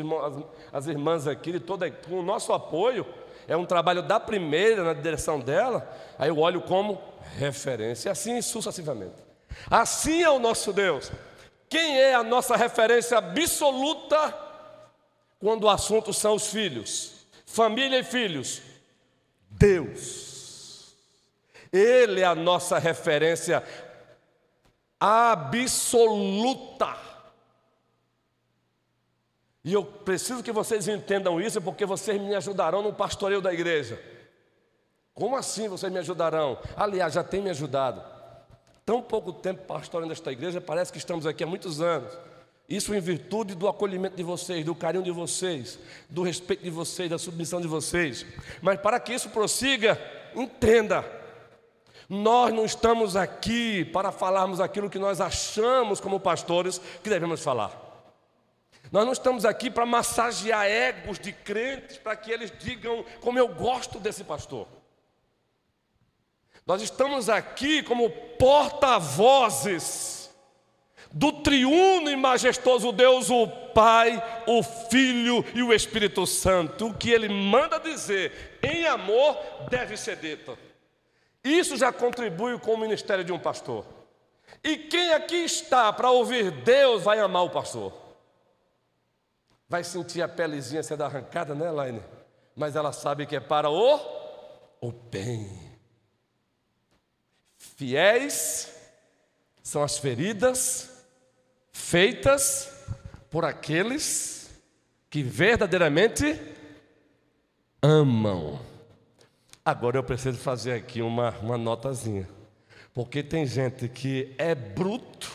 as 0.73 0.87
irmãs 0.87 1.27
aqui, 1.27 1.53
de 1.53 1.61
toda, 1.61 1.91
com 1.91 2.21
o 2.21 2.23
nosso 2.23 2.53
apoio, 2.53 3.07
é 3.47 3.57
um 3.57 3.67
trabalho 3.67 4.03
da 4.03 4.19
primeira 4.19 4.83
na 4.83 4.95
direção 4.95 5.39
dela, 5.39 5.89
aí 6.19 6.29
eu 6.29 6.39
olho 6.39 6.63
como 6.63 7.01
referência, 7.37 8.11
assim 8.11 8.41
sucessivamente. 8.41 9.23
Assim 9.71 10.23
é 10.23 10.31
o 10.31 10.39
nosso 10.39 10.73
Deus. 10.73 11.13
Quem 11.69 12.01
é 12.01 12.15
a 12.15 12.23
nossa 12.23 12.57
referência 12.57 13.19
absoluta 13.19 14.35
quando 15.39 15.65
o 15.65 15.69
assunto 15.69 16.13
são 16.13 16.35
os 16.35 16.49
filhos? 16.49 17.27
Família 17.47 17.99
e 17.99 18.05
filhos. 18.05 18.63
Deus. 19.51 20.34
Ele 21.75 22.21
é 22.21 22.25
a 22.25 22.37
nossa 22.37 22.79
referência 22.79 23.65
absoluta. 25.01 26.97
E 29.65 29.73
eu 29.73 29.85
preciso 29.85 30.41
que 30.41 30.53
vocês 30.53 30.87
entendam 30.87 31.41
isso, 31.41 31.61
porque 31.61 31.85
vocês 31.85 32.21
me 32.21 32.33
ajudarão 32.33 32.81
no 32.81 32.93
pastoreio 32.93 33.41
da 33.41 33.53
igreja. 33.53 34.01
Como 35.13 35.35
assim 35.35 35.67
vocês 35.67 35.93
me 35.93 35.99
ajudarão? 35.99 36.59
Aliás, 36.77 37.15
já 37.15 37.25
tem 37.25 37.43
me 37.43 37.51
ajudado. 37.51 38.01
Tão 38.87 39.03
pouco 39.03 39.33
tempo 39.33 39.65
pastoreando 39.67 40.13
esta 40.13 40.31
igreja, 40.31 40.61
parece 40.61 40.93
que 40.93 40.99
estamos 40.99 41.27
aqui 41.27 41.43
há 41.43 41.47
muitos 41.47 41.81
anos. 41.81 42.17
Isso 42.69 42.95
em 42.95 43.01
virtude 43.01 43.57
do 43.57 43.67
acolhimento 43.67 44.17
de 44.17 44.23
vocês, 44.23 44.65
do 44.65 44.77
carinho 44.77 45.03
de 45.03 45.11
vocês, 45.11 45.77
do 46.09 46.23
respeito 46.23 46.63
de 46.63 46.71
vocês, 46.71 47.11
da 47.11 47.19
submissão 47.19 47.61
de 47.61 47.67
vocês. 47.67 48.25
Mas 48.63 48.81
para 48.81 49.01
que 49.01 49.13
isso 49.13 49.31
prossiga, 49.31 50.01
entenda, 50.37 51.24
nós 52.09 52.53
não 52.53 52.65
estamos 52.65 53.17
aqui 53.17 53.85
para 53.85 54.13
falarmos 54.13 54.61
aquilo 54.61 54.91
que 54.91 54.99
nós 54.99 55.21
achamos 55.21 56.01
como 56.01 56.21
pastores 56.21 56.81
que 57.03 57.11
devemos 57.11 57.43
falar. 57.43 57.85
Nós 58.93 59.05
não 59.05 59.13
estamos 59.13 59.45
aqui 59.45 59.71
para 59.71 59.87
massagear 59.87 60.67
egos 60.67 61.19
de 61.19 61.33
crentes 61.33 61.97
para 61.97 62.15
que 62.17 62.31
eles 62.31 62.53
digam 62.59 63.05
como 63.21 63.39
eu 63.39 63.49
gosto 63.49 63.99
desse 63.99 64.23
pastor. 64.23 64.69
Nós 66.67 66.81
estamos 66.81 67.29
aqui 67.29 67.83
como 67.83 68.09
porta-vozes 68.39 70.15
do 71.13 71.31
triuno 71.33 72.11
e 72.11 72.17
majestoso 72.17 72.91
Deus, 72.91 73.31
o 73.31 73.47
Pai, 73.47 74.23
o 74.47 74.63
Filho 74.63 75.45
e 75.55 75.63
o 75.63 75.73
Espírito 75.73 76.27
Santo. 76.27 76.89
O 76.89 76.95
que 76.95 77.11
ele 77.11 77.29
manda 77.29 77.79
dizer 77.79 78.59
em 78.63 78.87
amor 78.87 79.37
deve 79.71 79.97
ser 79.97 80.17
dito. 80.17 80.59
Isso 81.45 81.77
já 81.77 81.93
contribui 81.93 82.59
com 82.59 82.73
o 82.73 82.79
ministério 82.79 83.23
de 83.23 83.33
um 83.33 83.39
pastor. 83.39 83.85
E 84.63 84.79
quem 84.79 85.13
aqui 85.13 85.45
está 85.45 85.93
para 85.93 86.11
ouvir 86.11 86.51
Deus 86.51 87.03
vai 87.03 87.21
amar 87.21 87.45
o 87.45 87.51
pastor. 87.51 87.93
Vai 89.69 89.85
sentir 89.85 90.23
a 90.23 90.29
pelezinha 90.29 90.83
sendo 90.83 91.05
arrancada, 91.05 91.55
né, 91.55 91.71
Laine? 91.71 92.03
Mas 92.57 92.77
ela 92.77 92.93
sabe 92.93 93.27
que 93.27 93.37
é 93.37 93.41
para 93.41 93.69
o, 93.69 94.01
o 94.81 94.91
bem. 94.91 95.51
Fiéis 97.59 98.73
são 99.63 99.83
as 99.83 99.99
feridas 99.99 100.91
feitas 101.73 102.71
por 103.29 103.45
aqueles 103.45 104.51
que 105.11 105.23
verdadeiramente 105.23 106.41
amam. 107.83 108.61
Agora 109.65 109.97
eu 109.97 110.03
preciso 110.03 110.39
fazer 110.39 110.73
aqui 110.75 111.01
uma, 111.01 111.31
uma 111.41 111.57
notazinha. 111.57 112.29
Porque 112.93 113.23
tem 113.23 113.47
gente 113.47 113.89
que 113.89 114.35
é 114.37 114.55
bruto, 114.55 115.33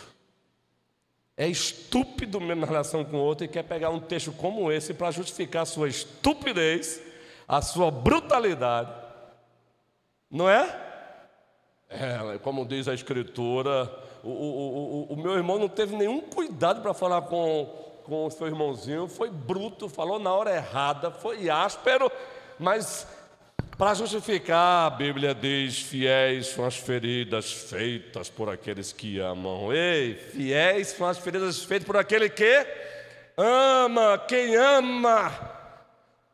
é 1.35 1.47
estúpido 1.47 2.39
mesmo 2.39 2.61
na 2.61 2.67
relação 2.67 3.03
com 3.03 3.17
o 3.17 3.21
outro 3.21 3.45
e 3.45 3.47
quer 3.47 3.63
pegar 3.63 3.89
um 3.89 3.99
texto 3.99 4.31
como 4.31 4.71
esse 4.71 4.93
para 4.93 5.11
justificar 5.11 5.63
a 5.63 5.65
sua 5.65 5.89
estupidez. 5.89 7.01
a 7.49 7.63
sua 7.63 7.89
brutalidade. 7.89 8.93
Não 10.29 10.47
é? 10.47 10.79
É, 11.89 12.37
como 12.43 12.63
diz 12.63 12.87
a 12.87 12.93
escritura, 12.93 13.91
o, 14.23 14.29
o, 14.29 15.07
o, 15.09 15.13
o 15.13 15.17
meu 15.17 15.33
irmão 15.33 15.57
não 15.57 15.67
teve 15.67 15.95
nenhum 15.95 16.21
cuidado 16.21 16.83
para 16.83 16.93
falar 16.93 17.23
com, 17.23 17.65
com 18.03 18.27
o 18.27 18.29
seu 18.29 18.45
irmãozinho, 18.45 19.07
foi 19.07 19.31
bruto, 19.31 19.89
falou 19.89 20.19
na 20.19 20.31
hora 20.31 20.55
errada, 20.55 21.09
foi 21.09 21.49
áspero, 21.49 22.11
mas 22.59 23.07
para 23.79 23.95
justificar, 23.95 24.85
a 24.85 24.89
Bíblia 24.91 25.33
diz: 25.33 25.79
fiéis 25.79 26.47
são 26.47 26.65
as 26.65 26.75
feridas 26.75 27.51
feitas 27.51 28.29
por 28.29 28.49
aqueles 28.49 28.91
que 28.91 29.17
amam. 29.19 29.73
Ei, 29.73 30.13
fiéis 30.13 30.89
são 30.89 31.07
as 31.07 31.17
feridas 31.17 31.63
feitas 31.63 31.87
por 31.87 31.97
aquele 31.97 32.29
que 32.29 32.67
ama, 33.37 34.17
quem 34.27 34.55
ama 34.55 35.57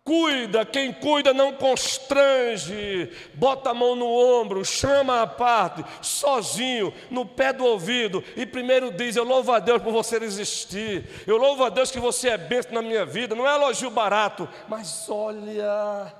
Cuida, 0.05 0.63
quem 0.63 0.93
cuida 0.93 1.33
não 1.33 1.53
constrange, 1.53 3.11
bota 3.33 3.71
a 3.71 3.73
mão 3.73 3.95
no 3.95 4.05
ombro, 4.05 4.63
chama 4.63 5.23
a 5.23 5.25
parte, 5.25 5.83
sozinho, 5.99 6.93
no 7.09 7.25
pé 7.25 7.51
do 7.51 7.65
ouvido, 7.65 8.23
e 8.35 8.45
primeiro 8.45 8.91
diz: 8.91 9.15
Eu 9.15 9.23
louvo 9.23 9.51
a 9.51 9.57
Deus 9.57 9.81
por 9.81 9.91
você 9.91 10.17
existir, 10.17 11.09
eu 11.25 11.37
louvo 11.37 11.63
a 11.63 11.69
Deus 11.69 11.89
que 11.89 11.99
você 11.99 12.29
é 12.29 12.37
bênção 12.37 12.73
na 12.73 12.83
minha 12.83 13.03
vida, 13.03 13.33
não 13.33 13.49
é 13.49 13.55
elogio 13.55 13.89
barato, 13.89 14.47
mas 14.67 15.09
olha, 15.09 16.13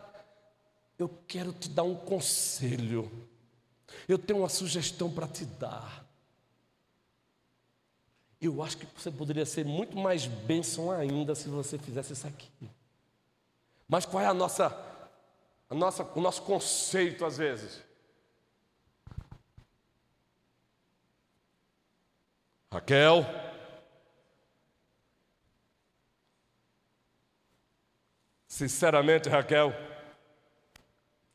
eu 0.97 1.10
quero 1.27 1.51
te 1.51 1.69
dar 1.69 1.84
um 1.84 1.95
conselho, 1.95 3.12
eu 4.08 4.17
tenho 4.17 4.39
uma 4.39 4.49
sugestão 4.49 5.12
para 5.12 5.27
te 5.27 5.45
dar. 5.45 6.05
Eu 8.39 8.62
acho 8.62 8.77
que 8.77 8.86
você 8.86 9.10
poderia 9.10 9.45
ser 9.45 9.65
muito 9.65 9.97
mais 9.97 10.25
bênção 10.25 10.91
ainda 10.91 11.34
se 11.34 11.49
você 11.49 11.77
fizesse 11.77 12.13
isso 12.13 12.27
aqui. 12.27 12.51
Mas 13.88 14.05
qual 14.05 14.21
é 14.21 14.27
a 14.27 14.34
nossa, 14.34 14.67
a 15.69 15.75
nossa, 15.75 16.03
o 16.15 16.21
nosso 16.21 16.41
conceito 16.43 17.25
às 17.25 17.38
vezes? 17.38 17.81
Raquel, 22.71 23.25
sinceramente, 28.47 29.29
Raquel, 29.29 29.73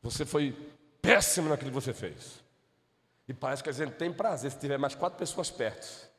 você 0.03 0.25
foi 0.25 0.57
péssimo 1.03 1.49
naquilo 1.49 1.71
que 1.71 1.75
você 1.75 1.93
fez. 1.93 2.43
E 3.29 3.35
parece 3.35 3.63
que 3.63 3.69
a 3.69 3.73
gente 3.73 3.93
tem 3.93 4.13
prazer 4.13 4.51
se 4.51 4.59
tiver 4.59 4.79
mais 4.79 4.95
quatro 4.95 5.19
pessoas 5.19 5.51
perto. 5.51 6.11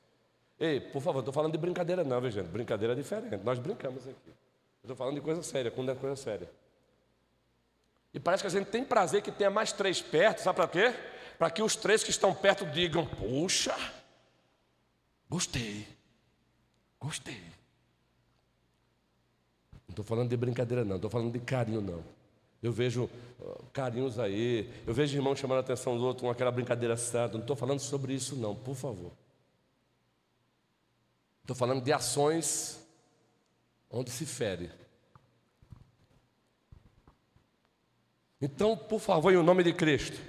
Ei, 0.59 0.79
por 0.79 1.01
favor, 1.01 1.15
não 1.15 1.21
estou 1.21 1.33
falando 1.33 1.51
de 1.51 1.57
brincadeira, 1.57 2.03
não, 2.03 2.21
viu, 2.21 2.31
gente? 2.31 2.47
Brincadeira 2.47 2.93
é 2.93 2.95
diferente. 2.95 3.43
Nós 3.43 3.59
brincamos 3.59 4.07
aqui. 4.07 4.31
Estou 4.81 4.95
falando 4.95 5.15
de 5.15 5.21
coisa 5.21 5.43
séria, 5.43 5.71
quando 5.71 5.91
é 5.91 5.95
coisa 5.95 6.15
séria. 6.15 6.49
E 8.13 8.19
parece 8.19 8.43
que 8.43 8.47
a 8.47 8.51
gente 8.51 8.67
tem 8.67 8.83
prazer 8.83 9.21
que 9.21 9.31
tenha 9.31 9.49
mais 9.49 9.71
três 9.71 10.01
perto, 10.01 10.39
sabe 10.39 10.57
para 10.57 10.67
quê? 10.67 10.93
Para 11.37 11.49
que 11.49 11.61
os 11.63 11.75
três 11.75 12.03
que 12.03 12.09
estão 12.09 12.33
perto 12.33 12.65
digam: 12.65 13.05
Poxa, 13.05 13.75
gostei, 15.29 15.87
gostei. 16.99 17.41
Não 19.87 19.93
estou 19.93 20.05
falando 20.05 20.29
de 20.29 20.37
brincadeira, 20.37 20.85
não, 20.85 20.97
estou 20.97 21.09
falando 21.09 21.31
de 21.31 21.39
carinho, 21.39 21.81
não. 21.81 22.20
Eu 22.61 22.71
vejo 22.71 23.09
carinhos 23.73 24.19
aí, 24.19 24.71
eu 24.85 24.93
vejo 24.93 25.17
irmãos 25.17 25.39
chamando 25.39 25.57
a 25.57 25.61
atenção 25.61 25.97
do 25.97 26.05
outro 26.05 26.23
com 26.23 26.29
aquela 26.29 26.51
brincadeira 26.51 26.95
santa. 26.95 27.33
Não 27.33 27.41
estou 27.41 27.55
falando 27.55 27.79
sobre 27.79 28.13
isso, 28.13 28.35
não, 28.35 28.55
por 28.55 28.75
favor. 28.75 29.11
Estou 31.41 31.55
falando 31.55 31.83
de 31.83 31.91
ações 31.91 32.85
onde 33.89 34.11
se 34.11 34.25
fere. 34.25 34.69
Então, 38.39 38.75
por 38.77 38.99
favor, 38.99 39.33
em 39.33 39.43
nome 39.43 39.63
de 39.63 39.73
Cristo, 39.73 40.19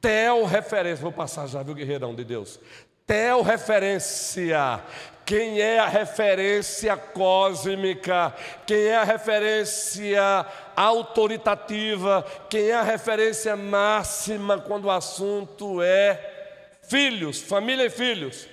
Tel 0.00 0.44
referência, 0.44 1.02
vou 1.02 1.12
passar 1.12 1.46
já, 1.46 1.62
viu, 1.62 1.74
guerreirão 1.74 2.14
de 2.14 2.24
Deus. 2.24 2.60
Tel 3.06 3.42
referência, 3.42 4.82
quem 5.24 5.60
é 5.60 5.78
a 5.78 5.86
referência 5.86 6.96
cósmica, 6.96 8.34
quem 8.66 8.86
é 8.86 8.96
a 8.96 9.04
referência 9.04 10.46
autoritativa, 10.74 12.26
quem 12.50 12.70
é 12.70 12.74
a 12.74 12.82
referência 12.82 13.56
máxima 13.56 14.58
quando 14.58 14.86
o 14.86 14.90
assunto 14.90 15.80
é 15.80 16.78
filhos, 16.88 17.40
família 17.40 17.86
e 17.86 17.90
filhos? 17.90 18.48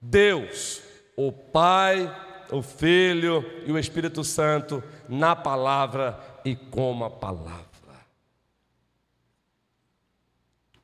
Deus, 0.00 0.82
o 1.16 1.30
Pai 1.30 2.10
o 2.52 2.62
Filho 2.62 3.44
e 3.66 3.72
o 3.72 3.78
Espírito 3.78 4.24
Santo 4.24 4.82
na 5.08 5.34
palavra 5.36 6.18
e 6.44 6.54
como 6.56 7.04
a 7.04 7.10
palavra. 7.10 7.69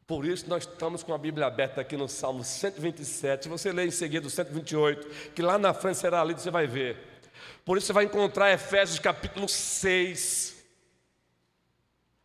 Por 0.07 0.25
isso 0.25 0.49
nós 0.49 0.63
estamos 0.63 1.03
com 1.03 1.13
a 1.13 1.19
Bíblia 1.19 1.47
aberta 1.47 1.81
aqui 1.81 1.97
no 1.97 2.09
Salmo 2.09 2.45
127. 2.45 3.49
Você 3.49 3.73
lê 3.73 3.87
em 3.87 3.91
seguida 3.91 4.27
o 4.27 4.31
128, 4.31 5.33
que 5.33 5.43
lá 5.43 5.59
na 5.59 5.75
frente 5.75 5.99
será 5.99 6.23
lido, 6.23 6.41
você 6.41 6.51
vai 6.51 6.67
ver. 6.67 6.97
Por 7.65 7.77
isso 7.77 7.89
você 7.89 7.93
vai 7.93 8.05
encontrar 8.05 8.53
Efésios 8.53 9.01
capítulo 9.01 9.49
6. 9.49 10.55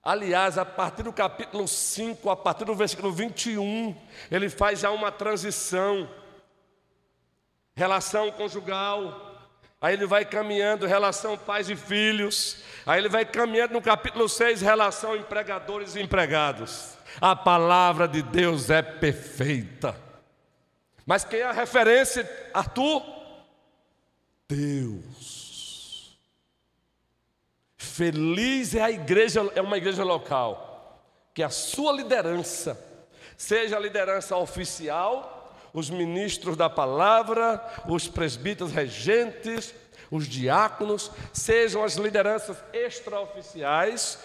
Aliás, 0.03 0.59
a 0.59 0.65
partir 0.65 1.01
do 1.01 1.11
capítulo 1.11 1.67
5, 1.67 2.29
a 2.29 2.35
partir 2.35 2.65
do 2.65 2.75
versículo 2.75 3.11
21, 3.11 3.95
ele 4.29 4.49
faz 4.49 4.81
já 4.81 4.91
uma 4.91 5.11
transição. 5.11 6.07
Relação 7.75 8.31
conjugal, 8.31 9.31
Aí 9.81 9.95
ele 9.95 10.05
vai 10.05 10.23
caminhando, 10.23 10.85
relação 10.85 11.35
pais 11.35 11.67
e 11.67 11.75
filhos. 11.75 12.57
Aí 12.85 12.99
ele 12.99 13.09
vai 13.09 13.25
caminhando 13.25 13.73
no 13.73 13.81
capítulo 13.81 14.29
6, 14.29 14.61
relação 14.61 15.15
empregadores 15.15 15.95
e 15.95 16.01
empregados. 16.01 17.00
A 17.19 17.35
palavra 17.35 18.07
de 18.07 18.21
Deus 18.21 18.69
é 18.69 18.81
perfeita. 18.81 19.95
Mas 21.05 21.23
quem 21.25 21.39
é 21.39 21.45
a 21.45 21.51
referência, 21.51 22.29
Arthur? 22.53 23.03
Deus. 24.47 26.17
Feliz 27.77 28.75
é 28.75 28.81
a 28.81 28.91
igreja, 28.91 29.41
é 29.55 29.61
uma 29.61 29.77
igreja 29.77 30.03
local, 30.03 31.03
que 31.33 31.43
a 31.43 31.49
sua 31.49 31.91
liderança 31.91 32.79
seja 33.35 33.75
a 33.75 33.79
liderança 33.79 34.37
oficial 34.37 35.39
os 35.73 35.89
ministros 35.89 36.57
da 36.57 36.69
palavra, 36.69 37.63
os 37.87 38.07
presbíteros 38.07 38.71
regentes, 38.71 39.73
os 40.09 40.27
diáconos, 40.27 41.11
sejam 41.31 41.83
as 41.83 41.95
lideranças 41.95 42.57
extraoficiais, 42.73 44.19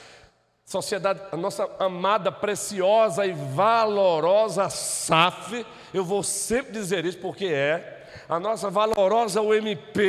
sociedade, 0.67 1.23
a 1.31 1.37
nossa 1.37 1.65
amada, 1.79 2.33
preciosa 2.33 3.25
e 3.25 3.33
valorosa 3.33 4.69
SAF, 4.69 5.65
eu 5.95 6.05
vou 6.05 6.25
sempre 6.25 6.73
dizer 6.73 7.05
isso 7.07 7.19
porque 7.19 7.47
é, 7.47 8.05
a 8.29 8.41
nossa 8.41 8.69
valorosa 8.69 9.41
UMP, 9.41 10.01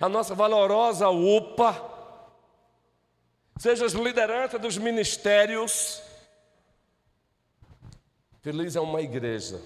a 0.00 0.08
nossa 0.08 0.34
valorosa 0.34 1.10
UPA, 1.10 1.90
sejam 3.58 3.86
as 3.86 3.92
lideranças 3.92 4.58
dos 4.58 4.78
ministérios. 4.78 6.02
Feliz 8.40 8.74
é 8.74 8.80
uma 8.80 9.02
igreja 9.02 9.60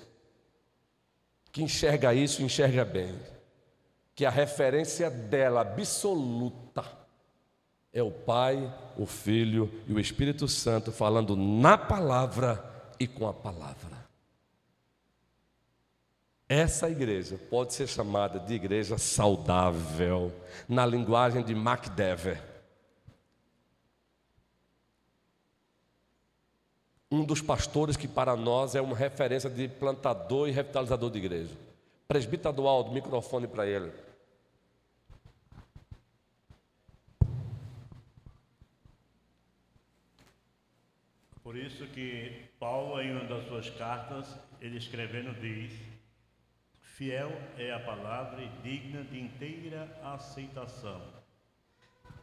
que 1.52 1.62
enxerga 1.62 2.12
isso, 2.12 2.42
enxerga 2.42 2.84
bem. 2.84 3.16
Que 4.16 4.26
a 4.26 4.30
referência 4.30 5.08
dela 5.08 5.60
absoluta 5.60 6.63
é 7.94 8.02
o 8.02 8.11
Pai, 8.11 8.70
o 8.98 9.07
Filho 9.07 9.72
e 9.87 9.92
o 9.92 10.00
Espírito 10.00 10.48
Santo 10.48 10.90
falando 10.90 11.37
na 11.37 11.78
palavra 11.78 12.62
e 12.98 13.07
com 13.07 13.26
a 13.26 13.33
palavra. 13.33 14.04
Essa 16.48 16.90
igreja 16.90 17.38
pode 17.48 17.72
ser 17.72 17.87
chamada 17.87 18.38
de 18.40 18.52
igreja 18.52 18.98
saudável, 18.98 20.30
na 20.68 20.85
linguagem 20.85 21.42
de 21.42 21.54
MacDever. 21.54 22.52
um 27.14 27.24
dos 27.24 27.40
pastores 27.40 27.96
que 27.96 28.09
para 28.09 28.35
nós 28.35 28.74
é 28.74 28.80
uma 28.80 28.96
referência 28.96 29.48
de 29.48 29.68
plantador 29.68 30.48
e 30.48 30.50
revitalizador 30.50 31.11
de 31.11 31.18
igreja. 31.18 31.54
Presbítero 32.09 32.66
Aldo, 32.66 32.90
microfone 32.90 33.46
para 33.46 33.64
ele. 33.66 33.92
Por 41.54 41.62
isso 41.62 41.86
que 41.86 42.48
Paulo, 42.58 43.00
em 43.00 43.12
uma 43.12 43.26
das 43.26 43.46
suas 43.46 43.70
cartas, 43.70 44.36
ele 44.60 44.76
escrevendo 44.76 45.32
diz: 45.40 45.72
Fiel 46.80 47.30
é 47.56 47.72
a 47.72 47.78
palavra 47.78 48.42
e 48.42 48.48
digna 48.60 49.04
de 49.04 49.20
inteira 49.20 49.88
aceitação. 50.02 51.00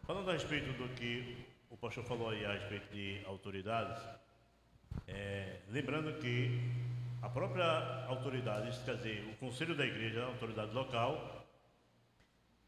Falando 0.06 0.32
a 0.32 0.34
respeito 0.34 0.74
do 0.74 0.94
que 0.96 1.46
o 1.70 1.78
pastor 1.78 2.04
falou 2.04 2.30
aí 2.30 2.44
a 2.44 2.52
respeito 2.52 2.94
de 2.94 3.22
autoridades, 3.26 4.04
é, 5.08 5.62
lembrando 5.70 6.20
que 6.20 6.70
a 7.22 7.30
própria 7.30 8.04
autoridade, 8.08 8.78
quer 8.84 8.98
dizer, 8.98 9.30
o 9.32 9.38
conselho 9.38 9.78
da 9.78 9.86
igreja, 9.86 10.24
a 10.24 10.28
autoridade 10.28 10.74
local, 10.74 11.48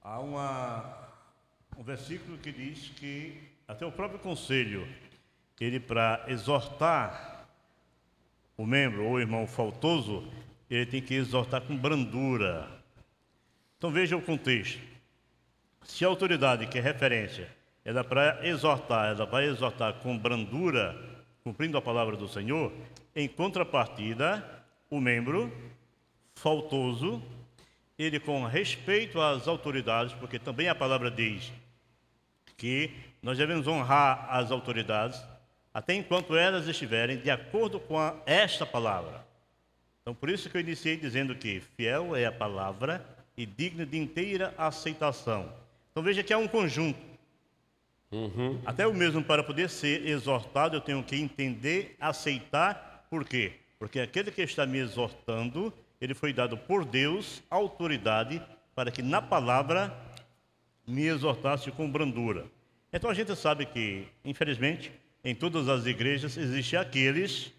há 0.02 0.18
uma, 0.18 1.10
um 1.78 1.84
versículo 1.84 2.38
que 2.38 2.54
diz 2.54 2.88
que 2.92 3.52
até 3.68 3.86
o 3.86 3.92
próprio 3.92 4.20
conselho, 4.20 4.88
ele 5.60 5.80
para 5.80 6.24
exortar 6.28 7.48
o 8.58 8.66
membro 8.66 9.06
ou 9.06 9.14
o 9.14 9.20
irmão 9.20 9.48
faltoso, 9.48 10.28
ele 10.70 10.86
tem 10.86 11.02
que 11.02 11.14
exortar 11.14 11.62
com 11.62 11.76
brandura. 11.76 12.70
Então 13.78 13.92
veja 13.92 14.16
o 14.16 14.22
contexto. 14.22 14.80
Se 15.84 16.06
a 16.06 16.08
autoridade, 16.08 16.68
que 16.68 16.78
é 16.78 16.82
referência, 16.82 17.50
é 17.84 18.04
para 18.04 18.48
exortar, 18.48 19.20
é 19.20 19.26
para 19.26 19.46
exortar 19.46 19.94
com 19.96 20.18
brandura, 20.18 20.98
cumprindo 21.44 21.78
a 21.78 21.82
palavra 21.82 22.16
do 22.16 22.28
Senhor, 22.28 22.72
em 23.16 23.28
contrapartida, 23.28 24.64
o 24.90 25.00
membro 25.02 25.52
faltoso, 26.36 27.22
ele 27.98 28.20
com 28.20 28.46
respeito 28.46 29.20
às 29.20 29.48
autoridades, 29.48 30.14
porque 30.14 30.40
também 30.40 30.70
a 30.70 30.76
palavra 30.76 31.12
diz 31.12 31.52
que 32.58 32.92
nós 33.22 33.38
devemos 33.38 33.68
honrar 33.68 34.28
as 34.30 34.52
autoridades, 34.52 35.22
até 35.74 35.94
enquanto 35.96 36.36
elas 36.36 36.68
estiverem 36.68 37.18
de 37.18 37.32
acordo 37.32 37.80
com 37.80 37.98
a, 37.98 38.16
esta 38.26 38.66
palavra. 38.66 39.26
Então, 40.02 40.14
por 40.14 40.30
isso 40.30 40.50
que 40.50 40.58
eu 40.58 40.62
iniciei 40.62 40.98
dizendo 40.98 41.34
que 41.34 41.62
fiel 41.76 42.16
é 42.16 42.26
a 42.26 42.32
palavra 42.32 43.04
e 43.36 43.46
digna 43.46 43.86
de 43.86 43.98
inteira 43.98 44.54
aceitação. 44.58 45.52
Então, 45.92 46.04
veja 46.04 46.22
que 46.22 46.34
há 46.34 46.38
um 46.38 46.48
conjunto. 46.48 47.00
Uhum. 48.12 48.62
Até 48.66 48.86
o 48.86 48.94
mesmo 48.94 49.24
para 49.24 49.44
poder 49.44 49.70
ser 49.70 50.06
exortado, 50.06 50.76
eu 50.76 50.82
tenho 50.82 51.04
que 51.04 51.16
entender, 51.16 51.96
aceitar. 52.00 53.08
Por 53.10 53.26
quê? 53.26 53.54
Porque 53.80 54.00
aquele 54.00 54.30
que 54.30 54.42
está 54.42 54.66
me 54.66 54.78
exortando, 54.78 55.74
ele 56.00 56.14
foi 56.14 56.32
dado 56.32 56.56
por 56.58 56.86
Deus 56.86 57.42
autoridade 57.50 58.42
para 58.76 58.92
que 58.92 59.02
na 59.02 59.22
palavra 59.22 59.92
me 60.86 61.06
exortasse 61.06 61.72
com 61.72 61.90
brandura. 61.90 62.46
Então 62.92 63.10
a 63.10 63.14
gente 63.14 63.36
sabe 63.36 63.66
que, 63.66 64.08
infelizmente, 64.24 64.92
em 65.24 65.34
todas 65.34 65.70
as 65.70 65.86
igrejas 65.86 66.36
existem 66.38 66.78
aqueles 66.78 67.52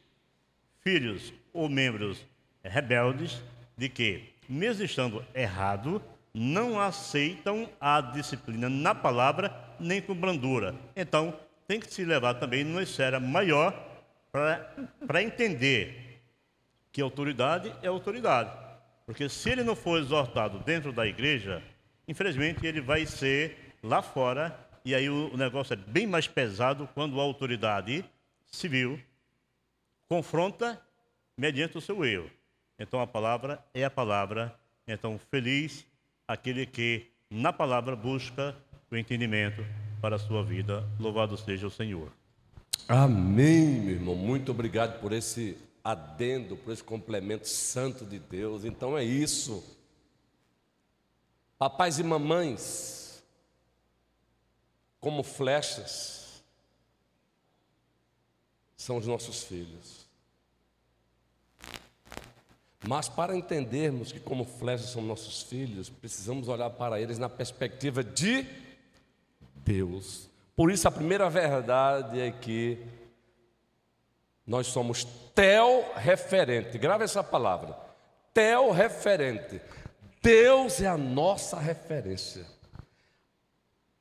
filhos 0.81 1.33
ou 1.53 1.69
membros 1.69 2.27
rebeldes 2.63 3.43
de 3.77 3.89
que, 3.89 4.35
mesmo 4.49 4.85
estando 4.85 5.25
errado, 5.35 6.03
não 6.33 6.81
aceitam 6.81 7.69
a 7.81 8.01
disciplina 8.01 8.69
na 8.69 8.95
palavra 8.95 9.55
nem 9.79 10.03
com 10.03 10.15
brandura. 10.15 10.75
Então, 10.95 11.39
tem 11.67 11.81
que 11.81 11.93
se 11.93 12.05
levar 12.05 12.35
também 12.35 12.65
numa 12.65 12.83
esfera 12.83 13.19
maior 13.19 13.73
para 14.31 15.23
entender 15.23 16.21
que 16.93 17.01
autoridade 17.01 17.73
é 17.83 17.89
autoridade. 17.89 18.51
Porque 19.07 19.29
se 19.29 19.51
ele 19.51 19.63
não 19.63 19.77
for 19.77 19.99
exortado 19.99 20.59
dentro 20.61 20.93
da 20.93 21.07
igreja, 21.07 21.63
infelizmente 22.07 22.67
ele 22.67 22.81
vai 22.81 23.07
ser 23.07 23.75
lá 23.83 24.03
fora 24.03 24.64
e 24.85 24.95
aí 24.95 25.09
o 25.09 25.37
negócio 25.37 25.73
é 25.73 25.77
bem 25.77 26.07
mais 26.07 26.29
pesado 26.29 26.89
quando 26.95 27.19
a 27.19 27.23
autoridade 27.23 28.05
civil 28.47 29.01
confronta 30.09 30.81
mediante 31.37 31.79
o 31.79 31.81
seu 31.81 32.05
erro. 32.05 32.31
Então 32.79 33.01
a 33.01 33.07
palavra 33.07 33.65
é 33.73 33.85
a 33.85 33.91
palavra. 33.91 34.55
Então 34.87 35.19
feliz 35.31 35.87
aquele 36.29 36.67
que 36.67 37.07
na 37.31 37.53
palavra 37.53 37.97
busca 37.97 38.55
o 38.91 38.97
entendimento 38.97 39.65
para 40.01 40.17
a 40.17 40.19
sua 40.19 40.45
vida. 40.45 40.87
Louvado 41.01 41.37
seja 41.37 41.67
o 41.67 41.71
Senhor. 41.71 42.13
Amém, 42.87 43.81
meu 43.81 43.95
irmão. 43.95 44.15
Muito 44.15 44.51
obrigado 44.51 45.01
por 45.01 45.13
esse 45.13 45.57
adendo, 45.83 46.57
por 46.57 46.73
esse 46.73 46.85
complemento 46.85 47.49
santo 47.49 48.05
de 48.05 48.19
Deus. 48.19 48.65
Então 48.65 48.97
é 48.99 49.03
isso. 49.03 49.65
Papais 51.59 51.99
e 51.99 52.03
mamães, 52.03 53.04
como 55.05 55.23
flechas, 55.23 56.43
são 58.75 58.97
os 58.97 59.07
nossos 59.07 59.45
filhos. 59.45 60.07
Mas 62.89 63.07
para 63.07 63.37
entendermos 63.37 64.11
que, 64.13 64.19
como 64.19 64.47
flechas 64.47 64.89
são 64.89 65.03
nossos 65.03 65.43
filhos, 65.43 65.91
precisamos 65.91 66.49
olhar 66.49 66.71
para 66.71 66.99
eles 66.99 67.19
na 67.19 67.29
perspectiva 67.29 68.03
de 68.03 68.47
Deus. 69.57 70.27
Por 70.57 70.71
isso, 70.71 70.89
a 70.89 70.91
primeira 70.91 71.29
verdade 71.29 72.19
é 72.19 72.31
que 72.31 72.83
nós 74.47 74.69
somos 74.69 75.05
tel 75.35 75.93
referente. 75.97 76.79
Grave 76.79 77.05
essa 77.05 77.23
palavra. 77.23 77.77
Tel 78.33 78.71
referente. 78.71 79.61
Deus 80.23 80.81
é 80.81 80.87
a 80.87 80.97
nossa 80.97 81.59
referência. 81.59 82.54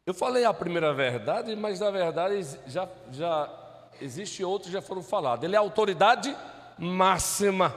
Eu 0.05 0.13
falei 0.13 0.43
a 0.43 0.53
primeira 0.53 0.93
verdade, 0.93 1.55
mas 1.55 1.79
na 1.79 1.89
verdade 1.89 2.45
já, 2.67 2.89
já 3.11 3.49
existe 4.01 4.43
outros 4.43 4.71
já 4.71 4.81
foram 4.81 5.01
falados. 5.01 5.45
Ele 5.45 5.55
é 5.55 5.57
a 5.57 5.61
autoridade 5.61 6.35
máxima, 6.77 7.73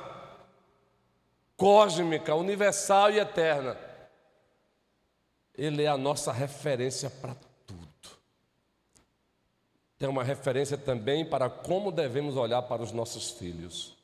cósmica, 1.56 2.34
universal 2.34 3.10
e 3.12 3.18
eterna. 3.18 3.76
Ele 5.54 5.84
é 5.84 5.88
a 5.88 5.96
nossa 5.96 6.32
referência 6.32 7.08
para 7.08 7.36
tudo. 7.66 8.10
Tem 9.98 10.08
uma 10.08 10.24
referência 10.24 10.76
também 10.76 11.24
para 11.24 11.48
como 11.48 11.92
devemos 11.92 12.36
olhar 12.36 12.62
para 12.62 12.82
os 12.82 12.92
nossos 12.92 13.30
filhos. 13.30 13.96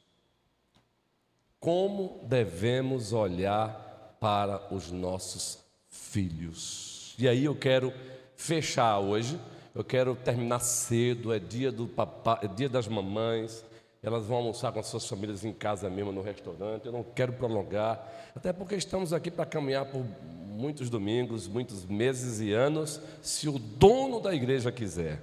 Como 1.58 2.20
devemos 2.24 3.12
olhar 3.12 4.16
para 4.20 4.72
os 4.72 4.90
nossos 4.90 5.58
filhos. 5.90 6.91
E 7.18 7.28
aí 7.28 7.44
eu 7.44 7.54
quero 7.54 7.92
fechar 8.36 8.98
hoje. 8.98 9.38
Eu 9.74 9.82
quero 9.82 10.14
terminar 10.14 10.60
cedo, 10.60 11.32
é 11.32 11.38
dia 11.38 11.72
do 11.72 11.86
papai, 11.86 12.40
é 12.42 12.48
dia 12.48 12.68
das 12.68 12.86
mamães. 12.86 13.64
Elas 14.02 14.26
vão 14.26 14.38
almoçar 14.38 14.72
com 14.72 14.80
as 14.80 14.86
suas 14.86 15.06
famílias 15.06 15.44
em 15.44 15.52
casa 15.52 15.88
mesmo, 15.88 16.12
no 16.12 16.22
restaurante. 16.22 16.86
Eu 16.86 16.92
não 16.92 17.02
quero 17.02 17.32
prolongar, 17.32 18.04
até 18.34 18.52
porque 18.52 18.74
estamos 18.74 19.12
aqui 19.12 19.30
para 19.30 19.46
caminhar 19.46 19.86
por 19.86 20.04
muitos 20.52 20.90
domingos, 20.90 21.46
muitos 21.46 21.84
meses 21.86 22.40
e 22.40 22.52
anos, 22.52 23.00
se 23.22 23.48
o 23.48 23.58
dono 23.58 24.20
da 24.20 24.34
igreja 24.34 24.70
quiser, 24.70 25.22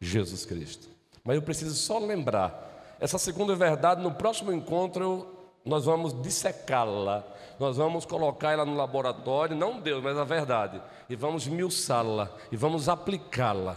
Jesus 0.00 0.44
Cristo. 0.44 0.88
Mas 1.24 1.36
eu 1.36 1.42
preciso 1.42 1.74
só 1.74 1.98
lembrar, 1.98 2.96
essa 3.00 3.18
segunda 3.18 3.54
verdade, 3.54 4.02
no 4.02 4.12
próximo 4.12 4.52
encontro, 4.52 5.37
nós 5.68 5.84
vamos 5.84 6.20
dissecá-la 6.20 7.24
nós 7.58 7.76
vamos 7.76 8.06
colocar 8.06 8.52
ela 8.52 8.64
no 8.64 8.76
laboratório, 8.76 9.56
não 9.56 9.80
Deus, 9.80 10.02
mas 10.02 10.16
a 10.16 10.24
verdade, 10.24 10.80
e 11.08 11.16
vamos 11.16 11.46
miuçá-la, 11.48 12.30
e 12.52 12.56
vamos 12.56 12.88
aplicá-la. 12.88 13.76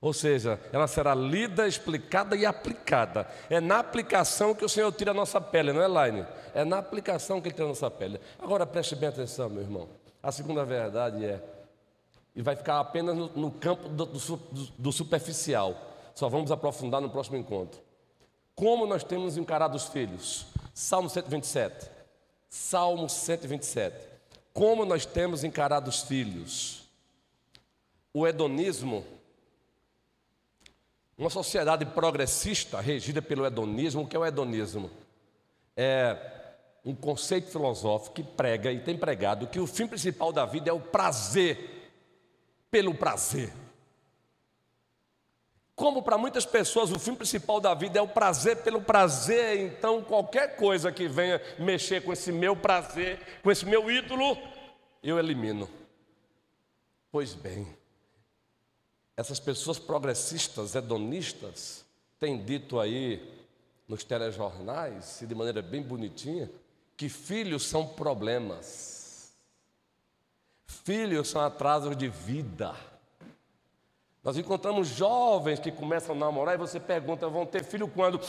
Ou 0.00 0.12
seja, 0.12 0.58
ela 0.72 0.88
será 0.88 1.14
lida, 1.14 1.68
explicada 1.68 2.34
e 2.34 2.44
aplicada. 2.44 3.28
É 3.48 3.60
na 3.60 3.78
aplicação 3.78 4.52
que 4.52 4.64
o 4.64 4.68
Senhor 4.68 4.90
tira 4.90 5.12
a 5.12 5.14
nossa 5.14 5.40
pele, 5.40 5.72
não 5.72 5.80
é, 5.80 5.86
Laine? 5.86 6.26
É 6.52 6.64
na 6.64 6.78
aplicação 6.78 7.40
que 7.40 7.46
ele 7.46 7.54
tira 7.54 7.66
a 7.66 7.68
nossa 7.68 7.88
pele. 7.88 8.20
Agora 8.40 8.66
preste 8.66 8.96
bem 8.96 9.08
atenção, 9.08 9.48
meu 9.48 9.62
irmão. 9.62 9.88
A 10.20 10.32
segunda 10.32 10.64
verdade 10.64 11.24
é, 11.24 11.40
e 12.34 12.42
vai 12.42 12.56
ficar 12.56 12.80
apenas 12.80 13.16
no, 13.16 13.28
no 13.28 13.50
campo 13.52 13.88
do, 13.88 14.06
do, 14.06 14.18
do 14.76 14.92
superficial. 14.92 15.76
Só 16.16 16.28
vamos 16.28 16.50
aprofundar 16.50 17.00
no 17.00 17.08
próximo 17.08 17.36
encontro. 17.36 17.80
Como 18.56 18.86
nós 18.86 19.04
temos 19.04 19.36
encarado 19.36 19.76
os 19.76 19.86
filhos? 19.86 20.46
Salmo 20.74 21.08
127. 21.08 21.90
Salmo 22.48 23.08
127. 23.08 23.96
Como 24.52 24.84
nós 24.84 25.06
temos 25.06 25.44
encarado 25.44 25.88
os 25.88 26.02
filhos? 26.02 26.82
O 28.12 28.26
hedonismo, 28.26 29.04
uma 31.16 31.30
sociedade 31.30 31.86
progressista 31.86 32.80
regida 32.80 33.22
pelo 33.22 33.46
hedonismo, 33.46 34.02
o 34.02 34.06
que 34.06 34.16
é 34.16 34.18
o 34.18 34.26
hedonismo? 34.26 34.90
É 35.76 36.16
um 36.84 36.94
conceito 36.94 37.50
filosófico 37.50 38.16
que 38.16 38.22
prega 38.22 38.72
e 38.72 38.80
tem 38.80 38.96
pregado 38.96 39.46
que 39.46 39.60
o 39.60 39.66
fim 39.66 39.86
principal 39.86 40.32
da 40.32 40.44
vida 40.44 40.68
é 40.68 40.72
o 40.72 40.80
prazer 40.80 41.90
pelo 42.70 42.94
prazer. 42.94 43.52
Como 45.74 46.02
para 46.02 46.18
muitas 46.18 46.44
pessoas 46.44 46.90
o 46.90 46.98
fim 46.98 47.14
principal 47.14 47.60
da 47.60 47.72
vida 47.74 47.98
é 47.98 48.02
o 48.02 48.08
prazer 48.08 48.62
pelo 48.62 48.82
prazer, 48.82 49.58
então 49.58 50.02
qualquer 50.02 50.56
coisa 50.56 50.92
que 50.92 51.08
venha 51.08 51.40
mexer 51.58 52.02
com 52.02 52.12
esse 52.12 52.30
meu 52.30 52.54
prazer, 52.54 53.40
com 53.42 53.50
esse 53.50 53.64
meu 53.64 53.90
ídolo, 53.90 54.36
eu 55.02 55.18
elimino. 55.18 55.68
Pois 57.10 57.34
bem, 57.34 57.66
essas 59.16 59.40
pessoas 59.40 59.78
progressistas, 59.78 60.74
hedonistas, 60.74 61.84
têm 62.18 62.42
dito 62.42 62.78
aí 62.78 63.42
nos 63.88 64.04
telejornais, 64.04 65.20
e 65.22 65.26
de 65.26 65.34
maneira 65.34 65.60
bem 65.60 65.82
bonitinha, 65.82 66.50
que 66.96 67.08
filhos 67.08 67.64
são 67.64 67.86
problemas, 67.86 69.32
filhos 70.66 71.28
são 71.28 71.40
atrasos 71.40 71.96
de 71.96 72.08
vida. 72.08 72.74
Nós 74.22 74.36
encontramos 74.36 74.88
jovens 74.88 75.58
que 75.58 75.72
começam 75.72 76.14
a 76.14 76.18
namorar 76.18 76.54
e 76.54 76.58
você 76.58 76.78
pergunta: 76.78 77.28
vão 77.28 77.44
ter 77.44 77.64
filho 77.64 77.88
quando? 77.88 78.20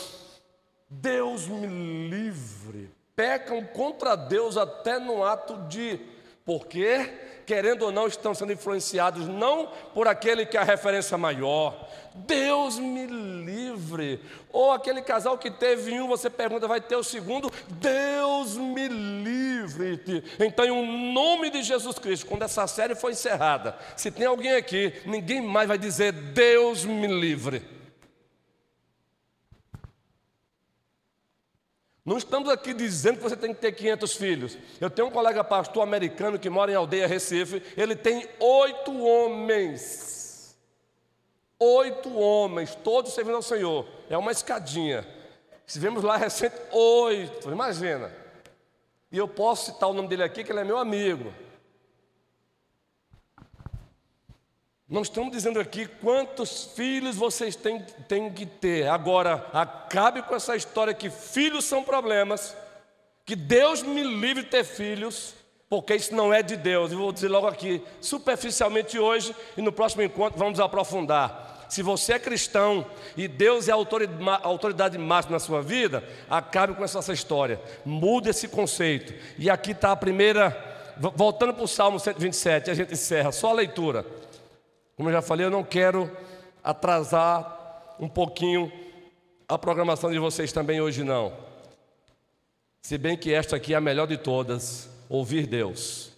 Deus 0.89 1.47
me 1.47 1.67
livre. 2.09 2.91
Pecam 3.15 3.63
contra 3.65 4.15
Deus 4.15 4.57
até 4.57 4.97
no 4.97 5.23
ato 5.23 5.57
de 5.67 5.99
Porque, 6.45 7.09
querendo 7.45 7.83
ou 7.83 7.91
não, 7.91 8.07
estão 8.07 8.33
sendo 8.33 8.51
influenciados 8.51 9.27
não 9.27 9.67
por 9.93 10.07
aquele 10.07 10.45
que 10.45 10.57
é 10.57 10.59
a 10.59 10.65
referência 10.65 11.17
maior. 11.17 11.89
Deus 12.13 12.77
me 12.77 13.05
livre. 13.05 14.19
Ou 14.51 14.71
aquele 14.71 15.01
casal 15.01 15.37
que 15.37 15.49
teve 15.49 15.99
um, 15.99 16.07
você 16.07 16.29
pergunta, 16.29 16.67
vai 16.67 16.81
ter 16.81 16.95
o 16.95 17.03
segundo? 17.03 17.51
Deus 17.69 18.57
me 18.57 18.87
livre. 18.87 20.23
Então, 20.39 20.65
em 20.65 21.13
nome 21.13 21.49
de 21.49 21.63
Jesus 21.63 21.97
Cristo, 21.97 22.25
quando 22.25 22.43
essa 22.43 22.67
série 22.67 22.93
for 22.93 23.09
encerrada, 23.09 23.75
se 23.95 24.11
tem 24.11 24.27
alguém 24.27 24.55
aqui, 24.55 24.93
ninguém 25.05 25.41
mais 25.41 25.67
vai 25.67 25.77
dizer 25.77 26.11
Deus 26.11 26.83
me 26.83 27.07
livre. 27.07 27.82
Não 32.05 32.17
estamos 32.17 32.49
aqui 32.49 32.73
dizendo 32.73 33.17
que 33.17 33.23
você 33.23 33.37
tem 33.37 33.53
que 33.53 33.61
ter 33.61 33.71
500 33.71 34.13
filhos. 34.15 34.57
Eu 34.79 34.89
tenho 34.89 35.07
um 35.07 35.11
colega 35.11 35.43
pastor 35.43 35.83
americano 35.83 36.37
que 36.37 36.49
mora 36.49 36.71
em 36.71 36.75
Aldeia 36.75 37.07
Recife. 37.07 37.63
Ele 37.77 37.95
tem 37.95 38.27
oito 38.39 38.91
homens. 39.01 40.57
Oito 41.57 42.13
homens, 42.17 42.75
todos 42.75 43.13
servindo 43.13 43.35
ao 43.35 43.41
Senhor. 43.41 43.87
É 44.09 44.17
uma 44.17 44.33
escadinha. 44.33 45.07
Estivemos 45.65 46.03
lá 46.03 46.17
recente, 46.17 46.55
oito, 46.71 47.49
imagina. 47.49 48.11
E 49.09 49.17
eu 49.17 49.27
posso 49.27 49.71
citar 49.71 49.89
o 49.89 49.93
nome 49.93 50.09
dele 50.09 50.23
aqui, 50.23 50.43
que 50.43 50.51
ele 50.51 50.59
é 50.59 50.63
meu 50.65 50.77
amigo. 50.77 51.33
Não 54.93 55.01
estamos 55.01 55.31
dizendo 55.31 55.59
aqui 55.59 55.87
quantos 55.87 56.65
filhos 56.75 57.15
vocês 57.15 57.55
têm, 57.55 57.83
têm 58.07 58.29
que 58.29 58.45
ter. 58.45 58.87
Agora, 58.87 59.43
acabe 59.51 60.21
com 60.21 60.35
essa 60.35 60.55
história 60.55 60.93
que 60.93 61.09
filhos 61.09 61.65
são 61.65 61.83
problemas, 61.83 62.55
que 63.25 63.35
Deus 63.35 63.81
me 63.81 64.03
livre 64.03 64.43
de 64.43 64.49
ter 64.51 64.63
filhos, 64.63 65.33
porque 65.67 65.95
isso 65.95 66.13
não 66.13 66.31
é 66.31 66.43
de 66.43 66.55
Deus. 66.55 66.91
Eu 66.91 66.99
vou 66.99 67.11
dizer 67.11 67.27
logo 67.27 67.47
aqui, 67.47 67.81
superficialmente 67.99 68.99
hoje, 68.99 69.35
e 69.57 69.63
no 69.63 69.71
próximo 69.71 70.03
encontro 70.03 70.37
vamos 70.37 70.59
aprofundar. 70.59 71.65
Se 71.69 71.81
você 71.81 72.13
é 72.13 72.19
cristão 72.19 72.85
e 73.17 73.27
Deus 73.27 73.67
é 73.67 73.71
a 73.71 73.75
autoridade 74.43 74.95
máxima 74.99 75.33
na 75.33 75.39
sua 75.39 75.63
vida, 75.63 76.07
acabe 76.29 76.75
com 76.75 76.83
essa 76.83 77.11
história, 77.11 77.59
mude 77.83 78.29
esse 78.29 78.47
conceito. 78.47 79.11
E 79.39 79.49
aqui 79.49 79.71
está 79.71 79.91
a 79.91 79.95
primeira, 79.95 80.55
voltando 81.15 81.51
para 81.51 81.63
o 81.63 81.67
Salmo 81.67 81.99
127, 81.99 82.69
a 82.69 82.75
gente 82.75 82.93
encerra, 82.93 83.31
só 83.31 83.49
a 83.49 83.53
leitura. 83.53 84.05
Como 84.95 85.09
eu 85.09 85.13
já 85.13 85.21
falei, 85.21 85.45
eu 85.45 85.51
não 85.51 85.63
quero 85.63 86.09
atrasar 86.63 87.95
um 87.99 88.07
pouquinho 88.07 88.71
a 89.47 89.57
programação 89.57 90.11
de 90.11 90.19
vocês 90.19 90.51
também 90.51 90.81
hoje 90.81 91.03
não. 91.03 91.33
Se 92.81 92.97
bem 92.97 93.17
que 93.17 93.33
esta 93.33 93.55
aqui 93.55 93.73
é 93.73 93.77
a 93.77 93.81
melhor 93.81 94.07
de 94.07 94.17
todas, 94.17 94.89
ouvir 95.09 95.47
Deus. 95.47 96.11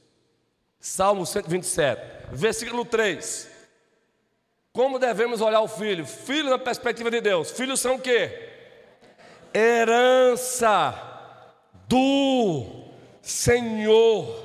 Salmo 0.80 1.26
127, 1.26 2.02
versículo 2.32 2.84
3. 2.86 3.50
Como 4.74 5.00
devemos 5.00 5.42
olhar 5.42 5.62
o 5.62 5.68
filho? 5.68 6.06
Filho 6.06 6.50
na 6.50 6.60
perspectiva 6.60 7.10
de 7.10 7.22
Deus. 7.22 7.52
Filhos 7.52 7.80
são 7.80 7.96
o 7.96 8.02
quê? 8.02 8.52
Herança 9.54 10.94
do 11.88 12.92
Senhor. 13.22 14.44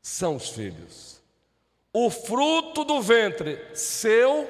São 0.00 0.36
os 0.36 0.50
filhos 0.50 1.05
o 1.98 2.10
fruto 2.10 2.84
do 2.84 3.00
ventre, 3.00 3.58
seu 3.72 4.46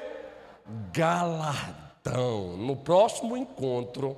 galardão. 0.91 2.57
No 2.57 2.75
próximo 2.75 3.37
encontro, 3.37 4.17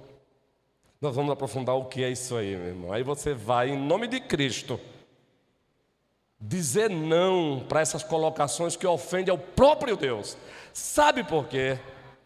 nós 0.99 1.15
vamos 1.15 1.32
aprofundar 1.32 1.75
o 1.75 1.86
que 1.86 2.03
é 2.03 2.09
isso 2.09 2.36
aí, 2.36 2.55
meu 2.55 2.69
irmão. 2.69 2.91
Aí 2.91 3.03
você 3.03 3.36
vai, 3.36 3.69
em 3.69 3.77
nome 3.77 4.07
de 4.07 4.19
Cristo, 4.19 4.80
dizer 6.41 6.89
não 6.89 7.63
para 7.69 7.82
essas 7.82 8.01
colocações 8.01 8.75
que 8.75 8.88
ofendem 8.88 9.32
ao 9.32 9.38
próprio 9.38 9.95
Deus. 9.95 10.36
Sabe 10.73 11.23
por 11.23 11.45
quê? 11.45 11.77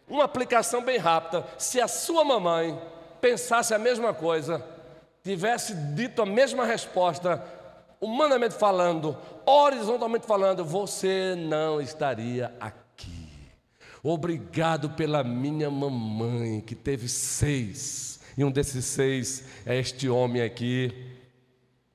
Uma 0.08 0.24
aplicação 0.24 0.82
bem 0.82 1.00
rápida. 1.00 1.46
Se 1.58 1.82
a 1.82 1.88
sua 1.90 2.24
mamãe 2.24 2.82
pensasse 3.20 3.74
a 3.74 3.78
mesma 3.78 4.14
coisa, 4.14 4.66
tivesse 5.22 5.76
dito 5.76 6.22
a 6.22 6.26
mesma 6.26 6.64
resposta, 6.64 7.44
humanamente 8.04 8.56
falando, 8.56 9.18
horizontalmente 9.46 10.28
falando, 10.28 10.66
você 10.66 11.36
não 11.36 11.80
estaria 11.80 12.54
aqui. 12.60 13.30
Obrigado 14.04 14.90
pela 14.90 15.24
minha 15.24 15.72
mamãe, 15.72 16.60
que 16.60 16.76
teve 16.76 17.08
seis, 17.08 18.20
e 18.38 18.44
um 18.44 18.52
desses 18.52 18.84
seis 18.84 19.46
é 19.66 19.80
este 19.80 20.10
homem 20.10 20.42
aqui. 20.42 20.92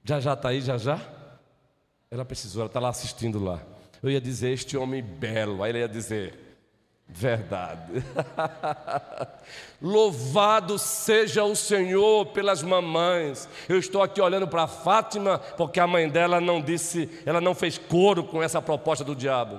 Já 0.02 0.18
já 0.18 0.32
está 0.32 0.48
aí, 0.48 0.62
já 0.62 0.78
já? 0.78 1.00
Ela 2.10 2.24
precisou, 2.24 2.62
ela 2.62 2.68
está 2.68 2.80
lá 2.80 2.88
assistindo 2.88 3.38
lá. 3.38 3.62
Eu 4.02 4.10
ia 4.10 4.20
dizer 4.20 4.52
este 4.52 4.76
homem 4.76 5.02
belo, 5.02 5.62
aí 5.62 5.70
ele 5.70 5.80
ia 5.80 5.88
dizer, 5.88 6.47
Verdade. 7.08 8.04
Louvado 9.80 10.78
seja 10.78 11.42
o 11.42 11.56
Senhor 11.56 12.26
pelas 12.26 12.62
mamães. 12.62 13.48
Eu 13.66 13.78
estou 13.78 14.02
aqui 14.02 14.20
olhando 14.20 14.46
para 14.46 14.66
Fátima 14.66 15.38
porque 15.56 15.80
a 15.80 15.86
mãe 15.86 16.08
dela 16.08 16.40
não 16.40 16.60
disse, 16.60 17.08
ela 17.24 17.40
não 17.40 17.54
fez 17.54 17.78
coro 17.78 18.22
com 18.22 18.42
essa 18.42 18.60
proposta 18.60 19.02
do 19.02 19.16
diabo. 19.16 19.58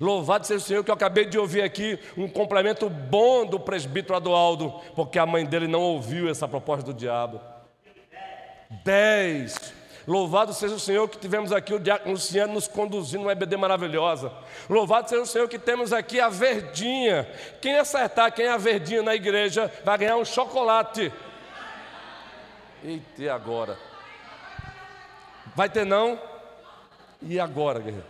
Louvado 0.00 0.46
seja 0.46 0.64
o 0.64 0.66
Senhor 0.66 0.84
que 0.84 0.90
eu 0.90 0.94
acabei 0.94 1.26
de 1.26 1.38
ouvir 1.38 1.62
aqui 1.62 1.98
um 2.16 2.26
complemento 2.26 2.88
bom 2.88 3.46
do 3.46 3.60
presbítero 3.60 4.16
Adualdo, 4.16 4.70
porque 4.96 5.18
a 5.18 5.26
mãe 5.26 5.44
dele 5.44 5.68
não 5.68 5.82
ouviu 5.82 6.28
essa 6.28 6.48
proposta 6.48 6.84
do 6.84 6.94
diabo. 6.94 7.40
Dez. 8.82 9.79
Louvado 10.10 10.52
seja 10.52 10.74
o 10.74 10.80
Senhor 10.80 11.08
que 11.08 11.16
tivemos 11.16 11.52
aqui 11.52 11.72
o 11.72 11.78
Diácono 11.78 12.14
Luciano 12.14 12.54
nos 12.54 12.66
conduzindo 12.66 13.22
uma 13.22 13.30
EBD 13.30 13.56
maravilhosa. 13.56 14.32
Louvado 14.68 15.08
seja 15.08 15.22
o 15.22 15.26
Senhor 15.26 15.48
que 15.48 15.56
temos 15.56 15.92
aqui 15.92 16.18
a 16.18 16.28
verdinha. 16.28 17.28
Quem 17.60 17.78
acertar 17.78 18.32
quem 18.32 18.46
é 18.46 18.50
a 18.50 18.56
verdinha 18.56 19.04
na 19.04 19.14
igreja 19.14 19.72
vai 19.84 19.96
ganhar 19.96 20.16
um 20.16 20.24
chocolate. 20.24 21.12
Eita, 22.82 23.22
e 23.22 23.28
agora? 23.28 23.78
Vai 25.54 25.70
ter 25.70 25.86
não? 25.86 26.20
E 27.22 27.38
agora, 27.38 27.78
guerreiro? 27.78 28.06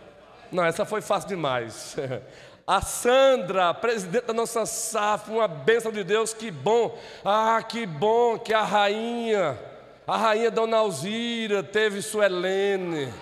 Não, 0.51 0.65
essa 0.65 0.83
foi 0.85 1.01
fácil 1.01 1.29
demais. 1.29 1.95
A 2.65 2.81
Sandra, 2.81 3.75
presidente 3.75 4.25
da 4.25 4.33
nossa 4.33 4.65
SAF, 4.65 5.29
uma 5.29 5.47
bênção 5.47 5.91
de 5.91 6.03
Deus, 6.03 6.33
que 6.33 6.49
bom. 6.49 6.97
Ah, 7.23 7.61
que 7.61 7.85
bom 7.85 8.39
que 8.39 8.53
a 8.55 8.63
rainha 8.63 9.59
a 10.07 10.17
rainha 10.17 10.51
Dona 10.51 10.77
Alzira 10.77 11.63
teve 11.63 12.01
Suelene, 12.01 13.13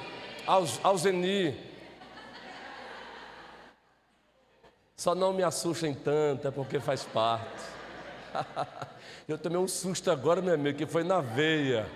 Alzeni. 0.83 1.69
Só 4.95 5.15
não 5.15 5.31
me 5.31 5.43
assustem 5.43 5.93
tanto, 5.93 6.47
é 6.47 6.51
porque 6.51 6.79
faz 6.79 7.03
parte. 7.03 7.63
Eu 9.27 9.37
tomei 9.37 9.57
um 9.57 9.67
susto 9.67 10.09
agora, 10.09 10.41
meu 10.41 10.53
amigo, 10.53 10.77
que 10.77 10.85
foi 10.85 11.03
na 11.03 11.21
veia. 11.21 11.87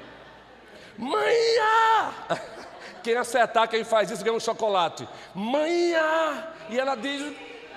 Manhã! 0.98 2.14
Quem 3.04 3.18
acertar, 3.18 3.68
quem 3.68 3.84
faz 3.84 4.10
isso, 4.10 4.24
ganha 4.24 4.38
um 4.38 4.40
chocolate. 4.40 5.06
Manhã! 5.36 6.48
E 6.70 6.80
ela 6.80 6.96
diz: 6.96 7.22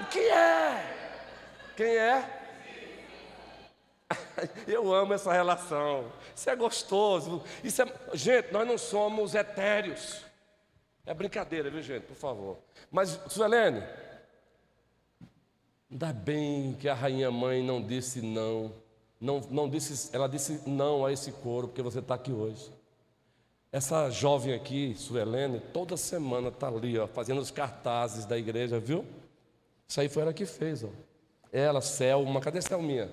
O 0.01 0.05
que 0.05 0.21
é? 0.21 0.97
Quem 1.77 1.97
é? 1.97 2.25
Eu 4.69 4.95
amo 4.95 5.15
essa 5.15 5.33
relação. 5.33 6.13
Isso 6.37 6.51
é 6.51 6.55
gostoso. 6.55 7.43
Isso 7.65 7.81
é... 7.81 7.87
Gente, 8.13 8.53
nós 8.53 8.69
não 8.69 8.77
somos 8.77 9.35
etéreos. 9.35 10.21
É 11.07 11.15
brincadeira, 11.15 11.71
viu, 11.71 11.81
gente? 11.81 12.03
Por 12.03 12.17
favor. 12.17 12.59
Mas, 12.91 13.19
Suelene, 13.29 13.83
ainda 15.91 16.13
bem 16.13 16.75
que 16.75 16.91
a 16.91 16.95
rainha 16.95 17.31
mãe 17.31 17.63
não 17.63 17.83
disse 17.83 18.21
não. 18.21 18.71
Não, 19.19 19.41
não 19.51 19.69
disse, 19.69 20.15
ela 20.15 20.29
disse 20.29 20.69
não 20.69 21.07
a 21.07 21.11
esse 21.11 21.33
coro, 21.33 21.69
porque 21.69 21.81
você 21.81 22.01
está 22.01 22.15
aqui 22.17 22.33
hoje. 22.33 22.71
Essa 23.73 24.11
jovem 24.11 24.55
aqui, 24.55 24.95
Suelene, 24.95 25.61
toda 25.73 25.97
semana 25.97 26.49
está 26.49 26.69
ali, 26.69 26.99
ó, 26.99 27.07
fazendo 27.07 27.41
os 27.41 27.51
cartazes 27.51 28.27
da 28.27 28.37
igreja, 28.37 28.79
viu? 28.79 29.07
Isso 29.89 30.01
aí 30.01 30.09
foi 30.09 30.23
ela 30.23 30.35
que 30.35 30.45
fez, 30.45 30.85
ó. 30.85 30.89
Ela, 31.51 31.81
Selma, 31.81 32.41
cadê 32.43 32.61
Selminha? 32.61 33.11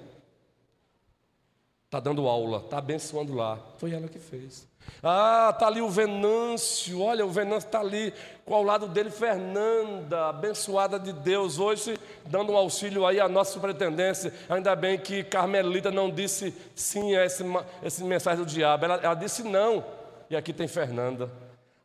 Está 1.93 1.99
dando 1.99 2.27
aula, 2.27 2.57
está 2.57 2.79
abençoando 2.79 3.35
lá. 3.35 3.59
Foi 3.77 3.91
ela 3.91 4.07
que 4.07 4.17
fez. 4.17 4.67
Ah, 5.03 5.51
está 5.53 5.67
ali 5.67 5.79
o 5.79 5.91
Venâncio. 5.91 6.99
Olha, 6.99 7.23
o 7.23 7.29
Venâncio 7.29 7.67
está 7.67 7.81
ali. 7.81 8.11
Com 8.43 8.55
ao 8.55 8.63
lado 8.63 8.87
dele, 8.87 9.11
Fernanda, 9.11 10.29
abençoada 10.29 10.97
de 10.97 11.13
Deus. 11.13 11.59
Hoje, 11.59 11.95
dando 12.25 12.51
um 12.51 12.57
auxílio 12.57 13.05
aí 13.05 13.19
à 13.19 13.29
nossa 13.29 13.53
superintendência. 13.53 14.33
Ainda 14.49 14.75
bem 14.75 14.97
que 14.97 15.23
Carmelita 15.23 15.91
não 15.91 16.09
disse 16.09 16.51
sim 16.73 17.15
a 17.15 17.25
esse, 17.25 17.43
esse 17.83 18.03
mensagem 18.03 18.43
do 18.43 18.49
diabo. 18.49 18.85
Ela, 18.85 18.95
ela 18.95 19.13
disse 19.13 19.43
não. 19.43 19.85
E 20.31 20.35
aqui 20.35 20.51
tem 20.51 20.67
Fernanda. 20.67 21.29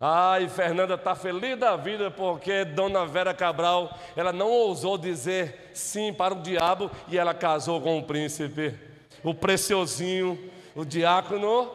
Ai, 0.00 0.48
Fernanda 0.48 0.94
está 0.94 1.14
feliz 1.14 1.58
da 1.58 1.76
vida 1.76 2.10
porque 2.10 2.64
Dona 2.64 3.04
Vera 3.04 3.34
Cabral, 3.34 3.94
ela 4.16 4.32
não 4.32 4.48
ousou 4.48 4.96
dizer 4.96 5.70
sim 5.74 6.14
para 6.14 6.32
o 6.32 6.40
diabo 6.40 6.90
e 7.08 7.18
ela 7.18 7.34
casou 7.34 7.78
com 7.78 7.98
o 7.98 8.02
príncipe 8.02 8.87
o 9.22 9.34
preciosinho, 9.34 10.38
o 10.74 10.84
diácono 10.84 11.70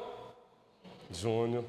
Júnior. 1.12 1.66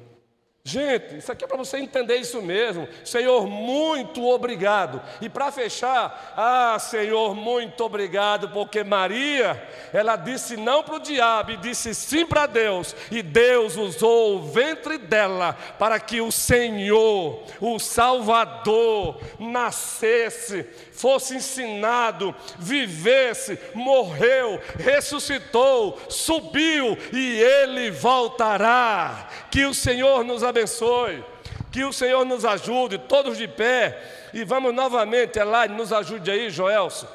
Gente, 0.67 1.17
isso 1.17 1.31
aqui 1.31 1.43
é 1.43 1.47
para 1.47 1.57
você 1.57 1.77
entender 1.77 2.15
isso 2.15 2.41
mesmo. 2.41 2.87
Senhor, 3.03 3.45
muito 3.45 4.27
obrigado. 4.27 4.99
E 5.21 5.29
para 5.29 5.51
fechar, 5.51 6.33
ah, 6.35 6.75
Senhor, 6.79 7.35
muito 7.35 7.83
obrigado, 7.83 8.49
porque 8.49 8.83
Maria, 8.83 9.61
ela 9.93 10.15
disse 10.15 10.57
não 10.57 10.81
para 10.81 10.95
o 10.95 10.99
diabo 10.99 11.51
e 11.51 11.57
disse 11.57 11.93
sim 11.93 12.25
para 12.25 12.47
Deus. 12.47 12.95
E 13.11 13.21
Deus 13.21 13.77
usou 13.77 14.37
o 14.37 14.41
ventre 14.41 14.97
dela 14.97 15.55
para 15.77 15.99
que 15.99 16.19
o 16.19 16.31
Senhor, 16.31 17.43
o 17.61 17.77
Salvador, 17.77 19.21
nascesse, 19.37 20.63
fosse 20.91 21.35
ensinado, 21.35 22.33
vivesse, 22.57 23.59
morreu, 23.75 24.59
ressuscitou, 24.79 26.01
subiu 26.09 26.97
e 27.13 27.39
ele 27.39 27.91
voltará. 27.91 29.29
Que 29.51 29.63
o 29.65 29.73
Senhor 29.73 30.23
nos 30.23 30.43
abençoe 30.43 30.54
abençoe, 30.55 31.23
que 31.71 31.83
o 31.83 31.91
Senhor 31.91 32.23
nos 32.25 32.45
ajude, 32.45 32.97
todos 32.97 33.37
de 33.37 33.47
pé, 33.47 34.01
e 34.33 34.45
vamos 34.45 34.73
novamente, 34.73 35.37
Elaine, 35.37 35.75
nos 35.75 35.91
ajude 35.91 36.31
aí, 36.31 36.49
Joelson. 36.49 37.07